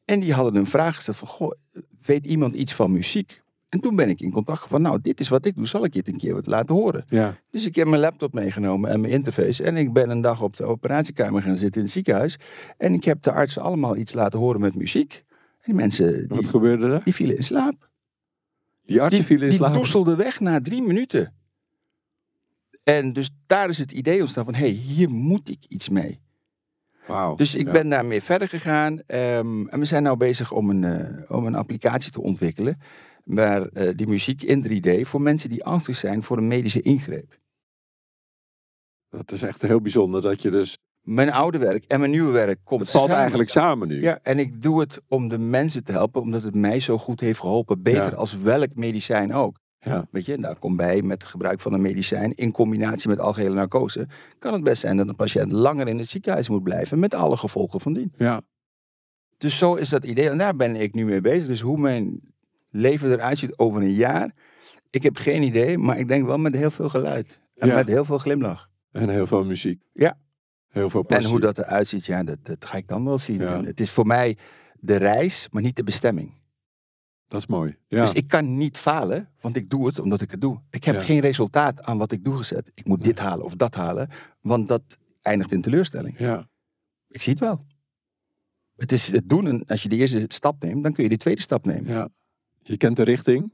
En 0.05 0.21
die 0.21 0.33
hadden 0.33 0.57
een 0.57 0.67
vraag 0.67 0.95
gesteld 0.97 1.17
van, 1.17 1.29
goh, 1.29 1.53
weet 2.07 2.27
iemand 2.27 2.55
iets 2.55 2.75
van 2.75 2.93
muziek? 2.93 3.43
En 3.69 3.81
toen 3.81 3.97
ben 3.97 4.09
ik 4.09 4.21
in 4.21 4.31
contact 4.31 4.69
van, 4.69 4.83
nou, 4.83 4.99
dit 5.03 5.21
is 5.21 5.29
wat 5.29 5.45
ik 5.45 5.55
doe, 5.57 5.67
zal 5.67 5.85
ik 5.85 5.93
je 5.93 5.99
het 5.99 6.09
een 6.09 6.17
keer 6.17 6.35
wat 6.35 6.47
laten 6.47 6.75
horen. 6.75 7.05
Ja. 7.09 7.37
Dus 7.51 7.67
ik 7.67 7.75
heb 7.75 7.87
mijn 7.89 8.01
laptop 8.01 8.33
meegenomen 8.33 8.91
en 8.91 9.01
mijn 9.01 9.13
interface. 9.13 9.63
En 9.65 9.77
ik 9.77 9.93
ben 9.93 10.11
een 10.11 10.21
dag 10.21 10.43
op 10.43 10.57
de 10.57 10.65
operatiekamer 10.65 11.43
gaan 11.43 11.57
zitten 11.57 11.77
in 11.81 11.83
het 11.83 11.93
ziekenhuis. 11.93 12.39
En 12.77 12.95
ik 12.95 13.05
heb 13.05 13.23
de 13.23 13.33
artsen 13.33 13.63
allemaal 13.63 13.97
iets 13.97 14.13
laten 14.13 14.39
horen 14.39 14.61
met 14.61 14.75
muziek. 14.75 15.25
En 15.29 15.65
die 15.65 15.75
mensen, 15.75 16.25
Wat 16.29 16.39
die, 16.39 16.49
gebeurde 16.49 16.87
er? 16.89 17.05
die 17.05 17.15
vielen 17.15 17.37
in 17.37 17.43
slaap. 17.43 17.89
Die 18.85 19.01
artsen 19.01 19.19
Die, 19.19 19.27
vielen 19.27 19.45
in 19.45 19.51
die 19.51 19.59
slaap. 19.59 19.75
doezelden 19.75 20.17
weg 20.17 20.41
na 20.41 20.61
drie 20.61 20.83
minuten. 20.83 21.33
En 22.85 23.13
dus 23.13 23.31
daar 23.47 23.69
is 23.69 23.79
het 23.79 23.93
idee 23.93 24.21
ontstaan 24.21 24.45
van, 24.45 24.55
hé, 24.55 24.61
hey, 24.61 24.69
hier 24.71 25.11
moet 25.11 25.49
ik 25.49 25.65
iets 25.69 25.89
mee. 25.89 26.21
Wauw. 27.07 27.35
Dus 27.35 27.55
ik 27.55 27.67
Ja. 27.67 27.73
ben 27.73 27.89
daarmee 27.89 28.23
verder 28.23 28.49
gegaan. 28.49 29.01
ehm, 29.07 29.67
en 29.67 29.79
we 29.79 29.85
zijn 29.85 30.03
nu 30.03 30.17
bezig 30.17 30.53
om 30.53 30.71
een, 30.71 30.85
eh, 30.85 31.37
om 31.37 31.47
een 31.47 31.55
applicatie 31.55 32.13
te 32.13 32.21
ontwikkelen. 32.23 32.79
Waar 33.29 33.67
eh, 33.67 33.97
die 33.97 34.07
muziek 34.07 34.43
in 34.43 34.65
3D 34.69 35.01
voor 35.09 35.21
mensen 35.21 35.49
die 35.51 35.65
angstig 35.65 35.97
zijn 35.97 36.23
voor 36.23 36.37
een 36.37 36.49
medische 36.49 36.83
ingreep. 36.83 37.39
Dat 39.09 39.33
is 39.33 39.43
echt 39.43 39.63
heel 39.63 39.81
bijzonder 39.81 40.23
dat 40.23 40.43
je 40.43 40.51
dus... 40.51 40.79
Mijn 41.01 41.33
oude 41.33 41.59
werk 41.59 41.85
en 41.85 41.99
mijn 41.99 42.11
nieuwe 42.11 42.33
werk 42.33 42.59
komt 42.65 42.81
Het 42.81 42.91
valt 42.91 43.11
eigenlijk 43.11 43.51
samen 43.51 43.89
nu. 43.89 44.03
Ja, 44.03 44.19
en 44.23 44.39
ik 44.39 44.63
doe 44.63 44.81
het 44.81 45.01
om 45.09 45.29
de 45.29 45.39
mensen 45.39 45.85
te 45.85 45.93
helpen, 45.93 46.21
omdat 46.21 46.43
het 46.43 46.55
mij 46.55 46.81
zo 46.81 46.99
goed 46.99 47.21
heeft 47.21 47.41
geholpen. 47.41 47.83
Beter 47.83 48.11
Ja. 48.11 48.17
als 48.17 48.37
welk 48.37 48.75
medicijn 48.75 49.35
ook. 49.35 49.59
Ja. 49.79 50.07
Weet 50.11 50.25
je, 50.25 50.39
daar 50.39 50.59
komt 50.59 50.77
bij 50.77 51.03
met 51.03 51.23
het 51.23 51.31
gebruik 51.31 51.61
van 51.61 51.73
een 51.73 51.81
medicijn 51.83 52.35
in 52.35 52.53
combinatie 52.53 53.09
met 53.09 53.21
algehele 53.21 53.55
narcose. 53.55 54.09
Kan 54.39 54.53
het 54.53 54.63
best 54.63 54.81
zijn 54.81 54.97
dat 54.97 55.09
een 55.09 55.17
patiënt 55.17 55.53
langer 55.53 55.89
in 55.89 55.99
het 55.99 56.09
ziekenhuis 56.09 56.49
moet 56.49 56.63
blijven 56.63 56.99
met 56.99 57.15
alle 57.15 57.37
gevolgen 57.37 57.81
van 57.81 57.93
dien. 57.93 58.13
Ja. 58.17 58.43
Dus 59.37 59.57
zo 59.59 59.75
is 59.75 59.89
dat 59.89 60.05
idee. 60.05 60.29
En 60.31 60.39
daar 60.39 60.57
ben 60.57 60.77
ik 60.77 60.95
nu 60.95 61.05
mee 61.05 61.21
bezig. 61.21 61.47
Dus 61.47 61.61
hoe 61.61 61.79
mijn 61.79 62.21
leven 62.71 63.11
eruit 63.13 63.39
ziet 63.39 63.59
over 63.59 63.83
een 63.83 63.93
jaar. 63.93 64.35
Ik 64.91 65.03
heb 65.03 65.17
geen 65.17 65.43
idee, 65.43 65.79
maar 65.79 65.99
ik 65.99 66.09
denk 66.09 66.27
wel 66.27 66.39
met 66.39 66.55
heel 66.55 66.71
veel 66.71 66.89
geluid. 66.89 67.41
En 67.57 67.69
Ja. 67.69 67.75
met 67.75 67.89
heel 67.89 68.05
veel 68.05 68.19
glimlach. 68.19 68.71
En 68.93 69.09
heel 69.09 69.27
veel 69.27 69.45
muziek. 69.45 69.83
Ja. 69.93 70.19
Heel 70.69 70.91
veel 70.91 71.03
passie. 71.03 71.25
En 71.27 71.31
hoe 71.31 71.41
dat 71.41 71.59
eruit 71.59 71.89
ziet, 71.89 72.07
ja, 72.07 72.23
dat, 72.25 72.39
dat 72.43 72.65
ga 72.65 72.77
ik 72.77 72.89
dan 72.89 73.05
wel 73.05 73.19
zien. 73.19 73.39
Ja. 73.39 73.63
Het 73.65 73.81
is 73.81 73.91
voor 73.91 74.07
mij 74.07 74.37
de 74.81 74.97
reis, 74.97 75.49
maar 75.51 75.63
niet 75.63 75.77
de 75.77 75.83
bestemming. 75.85 76.37
Dat 77.29 77.41
is 77.41 77.47
mooi. 77.47 77.77
Ja. 77.89 78.05
Dus 78.05 78.13
ik 78.13 78.29
kan 78.29 78.57
niet 78.57 78.77
falen, 78.79 79.29
want 79.41 79.57
ik 79.57 79.71
doe 79.71 79.87
het 79.87 79.99
omdat 79.99 80.21
ik 80.21 80.31
het 80.31 80.41
doe. 80.41 80.61
Ik 80.71 80.85
heb 80.85 80.95
Ja. 80.95 81.01
geen 81.01 81.21
resultaat 81.21 81.83
aan 81.83 81.99
wat 81.99 82.13
ik 82.13 82.25
doe 82.25 82.37
gezet. 82.37 82.71
Ik 82.75 82.87
moet 82.87 82.99
Nee. 82.99 83.07
dit 83.09 83.19
halen 83.19 83.45
of 83.45 83.55
dat 83.55 83.75
halen, 83.75 84.09
want 84.41 84.69
dat 84.69 84.83
eindigt 85.23 85.53
in 85.53 85.61
teleurstelling. 85.61 86.19
ja. 86.19 86.49
Ik 87.09 87.23
zie 87.23 87.33
het 87.33 87.41
wel. 87.41 87.67
Het 88.77 88.93
is 88.93 89.11
het 89.13 89.29
doen 89.29 89.47
en 89.47 89.65
als 89.67 89.83
je 89.83 89.89
de 89.89 89.97
eerste 89.97 90.25
stap 90.29 90.63
neemt, 90.63 90.83
dan 90.83 90.93
kun 90.93 91.03
je 91.03 91.09
de 91.09 91.17
tweede 91.17 91.41
stap 91.41 91.65
nemen. 91.65 91.93
ja. 91.93 92.09
Je 92.69 92.77
kent 92.77 92.97
de 92.97 93.03
richting. 93.03 93.53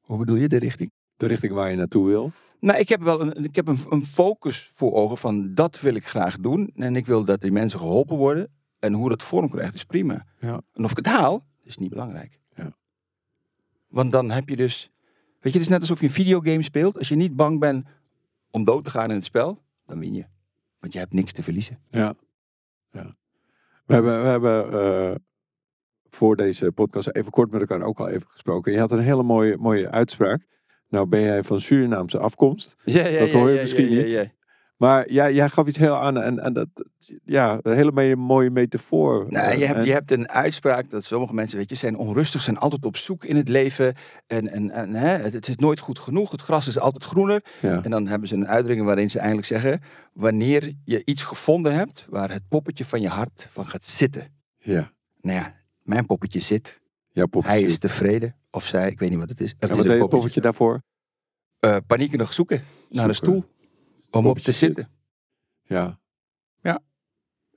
Hoe 0.00 0.18
bedoel 0.18 0.36
je 0.36 0.48
de 0.48 0.58
richting? 0.58 0.90
De 1.16 1.26
richting 1.26 1.52
waar 1.52 1.70
je 1.70 1.76
naartoe 1.76 2.06
wil. 2.06 2.32
Nou, 2.60 2.78
ik 2.78 2.88
heb 2.88 3.00
wel 3.00 3.20
een, 3.20 3.44
ik 3.44 3.54
heb 3.54 3.68
een, 3.68 3.78
een 3.90 4.04
focus 4.04 4.70
voor 4.74 4.92
ogen 4.92 5.18
van 5.18 5.54
dat 5.54 5.80
wil 5.80 5.94
ik 5.94 6.06
graag 6.06 6.38
doen. 6.38 6.70
En 6.74 6.96
ik 6.96 7.06
wil 7.06 7.24
dat 7.24 7.40
die 7.40 7.50
mensen 7.50 7.78
geholpen 7.78 8.16
worden. 8.16 8.48
En 8.78 8.92
hoe 8.92 9.08
dat 9.08 9.22
vorm 9.22 9.50
krijgt 9.50 9.74
is 9.74 9.84
prima. 9.84 10.26
Ja. 10.40 10.60
En 10.72 10.84
of 10.84 10.90
ik 10.90 10.96
het 10.96 11.06
haal, 11.06 11.44
is 11.62 11.76
niet 11.76 11.90
belangrijk. 11.90 12.40
Ja. 12.54 12.76
Want 13.88 14.12
dan 14.12 14.30
heb 14.30 14.48
je 14.48 14.56
dus... 14.56 14.90
Weet 15.40 15.52
je, 15.52 15.58
het 15.58 15.68
is 15.68 15.68
net 15.68 15.80
alsof 15.80 16.00
je 16.00 16.06
een 16.06 16.12
videogame 16.12 16.62
speelt. 16.62 16.98
Als 16.98 17.08
je 17.08 17.14
niet 17.14 17.36
bang 17.36 17.60
bent 17.60 17.86
om 18.50 18.64
dood 18.64 18.84
te 18.84 18.90
gaan 18.90 19.08
in 19.08 19.16
het 19.16 19.24
spel, 19.24 19.62
dan 19.86 19.98
win 19.98 20.14
je. 20.14 20.24
Want 20.80 20.92
je 20.92 20.98
hebt 20.98 21.12
niks 21.12 21.32
te 21.32 21.42
verliezen. 21.42 21.78
Ja. 21.90 22.14
ja. 22.92 23.16
We 23.86 23.94
hebben, 23.94 24.22
we 24.22 24.28
hebben 24.28 24.72
eh, 24.72 25.14
voor 26.10 26.36
deze 26.36 26.72
podcast 26.72 27.08
even 27.12 27.30
kort 27.30 27.50
met 27.50 27.60
elkaar 27.60 27.82
ook 27.82 27.98
al 28.00 28.08
even 28.08 28.28
gesproken. 28.30 28.72
Je 28.72 28.78
had 28.78 28.90
een 28.92 28.98
hele 29.00 29.22
mooie, 29.22 29.56
mooie 29.56 29.90
uitspraak. 29.90 30.46
Nou 30.88 31.06
ben 31.06 31.20
jij 31.20 31.42
van 31.42 31.60
Surinaamse 31.60 32.18
afkomst. 32.18 32.74
Ja, 32.84 33.06
ja, 33.06 33.18
Dat 33.18 33.32
hoor 33.32 33.50
je 33.50 33.60
misschien 33.60 33.88
niet. 33.88 34.34
Maar 34.76 35.12
ja, 35.12 35.30
jij 35.30 35.48
gaf 35.48 35.66
iets 35.66 35.78
heel 35.78 35.96
aan. 35.96 36.20
En, 36.20 36.38
en 36.38 36.52
dat, 36.52 36.68
ja, 37.24 37.58
een 37.62 37.74
hele 37.74 38.16
mooie, 38.16 38.50
metafoor. 38.50 39.26
Nou, 39.28 39.46
Eh, 39.50 39.58
je, 39.58 39.64
hebt, 39.66 39.78
en- 39.78 39.84
je 39.84 39.92
hebt 39.92 40.10
een 40.10 40.28
uitspraak 40.28 40.90
dat 40.90 41.04
sommige 41.04 41.34
mensen, 41.34 41.58
weet 41.58 41.70
je, 41.70 41.76
zijn 41.76 41.96
onrustig, 41.96 42.42
zijn 42.42 42.58
altijd 42.58 42.84
op 42.84 42.96
zoek 42.96 43.24
in 43.24 43.36
het 43.36 43.48
leven. 43.48 43.94
En, 44.26 44.48
en, 44.48 44.70
en 44.70 44.94
hè, 44.94 45.08
het, 45.08 45.34
het 45.34 45.48
is 45.48 45.56
nooit 45.56 45.80
goed 45.80 45.98
genoeg, 45.98 46.30
het 46.30 46.40
gras 46.40 46.66
is 46.68 46.78
altijd 46.78 47.04
groener. 47.04 47.44
ja. 47.60 47.82
En 47.82 47.90
dan 47.90 48.06
hebben 48.06 48.28
ze 48.28 48.34
een 48.34 48.48
uitdrukking 48.48 48.86
waarin 48.86 49.10
ze 49.10 49.18
eigenlijk 49.18 49.48
zeggen, 49.48 49.80
wanneer 50.12 50.72
je 50.84 51.02
iets 51.04 51.22
gevonden 51.22 51.74
hebt 51.74 52.06
waar 52.10 52.30
het 52.32 52.48
poppetje 52.48 52.84
van 52.84 53.00
je 53.00 53.08
hart 53.08 53.46
van 53.50 53.66
gaat 53.66 53.84
zitten. 53.84 54.34
ja. 54.58 54.94
Nou 55.20 55.38
ja, 55.38 55.54
mijn 55.86 56.06
poppetje 56.06 56.40
zit, 56.40 56.80
Ja, 57.08 57.26
poppetje. 57.26 57.58
hij 57.58 57.62
is 57.68 57.78
tevreden, 57.78 58.36
of 58.50 58.64
zij, 58.66 58.90
ik 58.90 58.98
weet 58.98 59.10
niet 59.10 59.18
wat 59.18 59.28
het 59.28 59.40
is. 59.40 59.54
Het 59.58 59.70
En 59.70 59.76
wat 59.76 59.86
deed 59.86 60.00
het 60.00 60.08
poppetje 60.08 60.40
daarvoor? 60.40 60.82
Eh, 61.58 61.76
paniekerig 61.86 62.32
zoeken 62.32 62.62
naar 62.90 63.08
een 63.08 63.14
stoel 63.14 63.44
om 64.10 64.26
op 64.26 64.38
te 64.38 64.52
zitten. 64.52 64.88
Ja. 65.62 65.98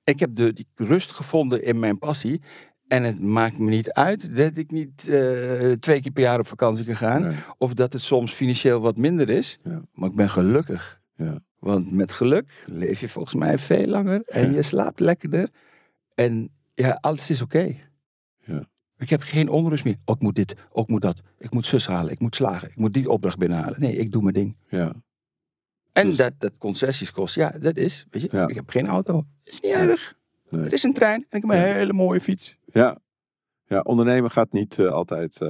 Ik 0.03 0.19
heb 0.19 0.35
de, 0.35 0.53
die 0.53 0.67
rust 0.75 1.11
gevonden 1.11 1.63
in 1.63 1.79
mijn 1.79 1.97
passie. 1.99 2.41
En 2.87 3.03
het 3.03 3.21
maakt 3.21 3.57
me 3.57 3.69
niet 3.69 3.91
uit 3.91 4.35
dat 4.35 4.57
ik 4.57 4.71
niet 4.71 5.07
eh, 5.07 5.71
twee 5.71 6.01
keer 6.01 6.11
per 6.11 6.21
jaar 6.23 6.39
op 6.39 6.47
vakantie 6.47 6.85
kan 6.85 6.95
gaan. 6.95 7.21
Nee. 7.21 7.35
Of 7.57 7.73
dat 7.73 7.93
het 7.93 8.01
soms 8.01 8.33
financieel 8.33 8.79
wat 8.79 8.97
minder 8.97 9.29
is. 9.29 9.59
Ja. 9.63 9.81
Maar 9.93 10.09
ik 10.09 10.15
ben 10.15 10.29
gelukkig. 10.29 11.01
Ja. 11.15 11.39
Want 11.59 11.91
met 11.91 12.11
geluk 12.11 12.63
leef 12.65 12.99
je 12.99 13.09
volgens 13.09 13.35
mij 13.35 13.57
veel 13.57 13.87
langer. 13.87 14.21
En 14.25 14.49
Ja. 14.49 14.55
je 14.55 14.61
slaapt 14.61 14.99
lekkerder. 14.99 15.49
En 16.15 16.49
ja, 16.73 16.97
alles 17.01 17.29
is 17.29 17.41
oké. 17.41 17.61
Ja. 17.63 17.73
Ik 18.99 19.09
heb 19.09 19.21
geen 19.21 19.49
onrust 19.49 19.83
meer. 19.83 19.95
Oh, 20.05 20.15
ik 20.15 20.21
moet 20.21 20.35
dit, 20.35 20.55
oh, 20.71 20.83
ik 20.83 20.89
moet 20.89 21.01
dat. 21.01 21.21
Ik 21.37 21.53
moet 21.53 21.65
zus 21.65 21.87
halen, 21.87 22.11
ik 22.11 22.19
moet 22.19 22.35
slagen. 22.35 22.69
Ik 22.69 22.75
moet 22.75 22.93
die 22.93 23.09
opdracht 23.09 23.37
binnenhalen. 23.37 23.79
Nee, 23.79 23.95
ik 23.95 24.11
doe 24.11 24.21
mijn 24.21 24.33
ding. 24.33 24.55
Ja. 24.69 24.93
En 25.91 26.05
Dus- 26.07 26.15
dat, 26.15 26.33
dat 26.37 26.57
concessies 26.57 27.11
kost, 27.11 27.35
ja, 27.35 27.49
dat 27.49 27.77
is. 27.77 28.05
Weet 28.09 28.21
je, 28.21 28.27
Ja. 28.31 28.47
ik 28.47 28.55
heb 28.55 28.69
geen 28.69 28.87
auto. 28.87 29.25
is 29.43 29.59
niet 29.61 29.71
erg. 29.73 30.17
Nee. 30.49 30.61
Er 30.65 30.73
is 30.73 30.83
een 30.83 30.93
trein 30.93 31.25
en 31.29 31.37
ik 31.41 31.41
heb 31.47 31.51
een 31.59 31.67
Ja. 31.67 31.73
hele 31.73 31.93
mooie 31.93 32.21
fiets. 32.21 32.57
Ja. 32.65 32.97
Ja, 33.65 33.79
ondernemen 33.81 34.31
gaat 34.31 34.51
niet 34.51 34.79
eh, 34.79 34.87
altijd 34.91 35.41
eh, 35.41 35.49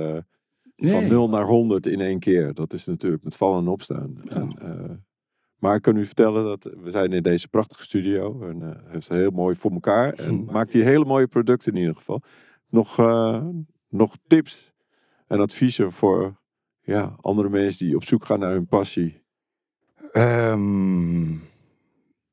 van 0.76 1.00
Nee. 1.00 1.10
0 1.10 1.30
naar 1.30 1.44
100 1.46 1.86
in 1.86 2.00
één 2.02 2.20
keer. 2.20 2.54
Dat 2.54 2.74
is 2.74 2.86
natuurlijk 2.86 3.24
met 3.24 3.36
vallen 3.36 3.60
en 3.62 3.68
opstaan. 3.68 4.18
Ja. 4.24 4.30
En, 4.32 4.58
eh, 4.62 4.96
maar 5.58 5.76
ik 5.76 5.82
kan 5.82 5.96
u 5.98 6.06
vertellen 6.06 6.44
dat 6.44 6.64
we 6.84 6.92
zijn 6.92 7.12
in 7.14 7.24
deze 7.24 7.48
prachtige 7.48 7.84
studio. 7.84 8.48
En 8.50 8.82
heeft 8.88 9.08
het 9.08 9.18
heel 9.18 9.32
mooi 9.32 9.56
voor 9.56 9.72
elkaar. 9.72 10.14
En 10.14 10.36
Hm. 10.36 10.52
maakt 10.52 10.72
die 10.72 10.84
hele 10.84 11.06
mooie 11.06 11.28
producten 11.28 11.74
in 11.74 11.80
ieder 11.80 11.96
geval. 11.96 12.22
Nog, 12.70 13.00
eh, 13.00 13.46
nog 13.88 14.16
tips 14.28 14.74
en 15.28 15.40
adviezen 15.40 15.92
voor 15.92 16.40
ja, 16.82 17.16
andere 17.22 17.50
mensen 17.50 17.86
die 17.86 17.96
op 17.96 18.04
zoek 18.04 18.26
gaan 18.26 18.40
naar 18.40 18.52
hun 18.52 18.68
passie. 18.68 19.24
Ehm, 20.12 21.38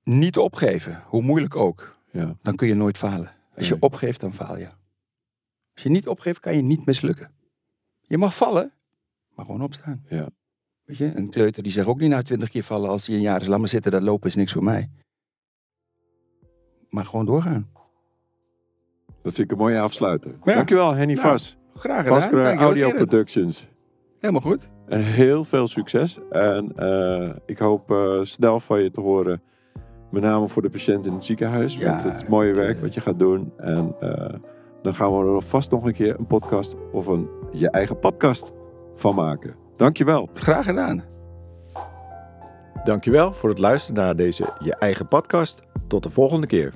niet 0.02 0.36
opgeven, 0.36 1.02
hoe 1.06 1.22
moeilijk 1.22 1.56
ook. 1.56 1.96
Ja, 2.12 2.36
Dan 2.42 2.56
kun 2.56 2.68
je 2.68 2.74
nooit 2.74 2.98
falen. 2.98 3.34
Als 3.54 3.68
je 3.68 3.76
opgeeft, 3.80 4.20
dan 4.20 4.32
faal 4.32 4.56
je. 4.58 4.68
Als 5.74 5.82
je 5.82 5.88
niet 5.88 6.08
opgeeft, 6.08 6.40
kan 6.40 6.56
je 6.56 6.62
niet 6.62 6.86
mislukken. 6.86 7.30
Je 8.00 8.18
mag 8.18 8.36
vallen, 8.36 8.72
maar 9.34 9.44
gewoon 9.44 9.62
opstaan. 9.62 10.04
Ja. 10.08 10.28
Weet 10.84 10.96
je, 10.96 11.12
een 11.16 11.30
kleuter 11.30 11.62
die 11.62 11.72
zegt 11.72 11.86
ook 11.86 12.00
niet 12.00 12.10
na 12.10 12.22
twintig 12.22 12.50
keer 12.50 12.62
vallen 12.62 12.90
als 12.90 13.06
hij 13.06 13.16
een 13.16 13.22
jaar 13.22 13.40
is. 13.40 13.46
Laat 13.46 13.58
maar 13.58 13.68
zitten, 13.68 13.92
dat 13.92 14.02
lopen 14.02 14.28
is 14.28 14.34
niks 14.34 14.52
voor 14.52 14.64
mij. 14.64 14.90
Maar 16.88 17.04
gewoon 17.04 17.26
doorgaan. 17.26 17.70
Dat 19.26 19.34
vind 19.34 19.50
ik 19.50 19.56
een 19.56 19.64
mooie 19.64 19.80
afsluiter. 19.80 20.30
Ja. 20.42 20.54
Dankjewel 20.54 20.94
Henny 20.94 21.14
Nou, 21.14 21.26
Vas. 21.26 21.56
Graag 21.74 22.06
gedaan. 22.06 22.58
Audio. 22.58 22.90
Productions. 22.90 23.68
Helemaal 24.18 24.42
goed. 24.42 24.68
En 24.88 25.00
heel 25.00 25.44
veel 25.44 25.68
succes. 25.68 26.18
En 26.30 26.72
eh, 26.76 27.30
ik 27.46 27.58
hoop 27.58 27.90
eh, 27.90 28.18
snel 28.22 28.60
van 28.60 28.82
je 28.82 28.90
te 28.90 29.00
horen. 29.00 29.42
Met 30.10 30.22
name 30.22 30.48
voor 30.48 30.62
de 30.62 30.68
patiënt 30.68 31.06
in 31.06 31.12
het 31.12 31.24
ziekenhuis. 31.24 31.76
Ja, 31.76 31.94
met 31.94 32.02
het 32.02 32.28
mooie 32.28 32.54
werk 32.54 32.80
wat 32.80 32.94
je 32.94 33.00
gaat 33.00 33.18
doen. 33.18 33.52
En 33.56 33.94
eh, 34.00 34.34
dan 34.82 34.94
gaan 34.94 35.18
we 35.18 35.34
er 35.34 35.42
vast 35.42 35.70
nog 35.70 35.84
een 35.84 35.92
keer 35.92 36.18
een 36.18 36.26
podcast 36.26 36.76
of 36.92 37.06
een 37.06 37.28
je 37.52 37.70
eigen 37.70 37.98
podcast 37.98 38.52
van 38.94 39.14
maken. 39.14 39.54
Dankjewel. 39.76 40.28
Graag 40.32 40.64
gedaan. 40.64 41.04
Dankjewel 42.84 43.32
voor 43.32 43.48
het 43.48 43.58
luisteren 43.58 44.02
naar 44.02 44.16
deze 44.16 44.52
je 44.58 44.76
eigen 44.76 45.08
podcast. 45.08 45.62
Tot 45.88 46.02
de 46.02 46.10
volgende 46.10 46.46
keer. 46.46 46.74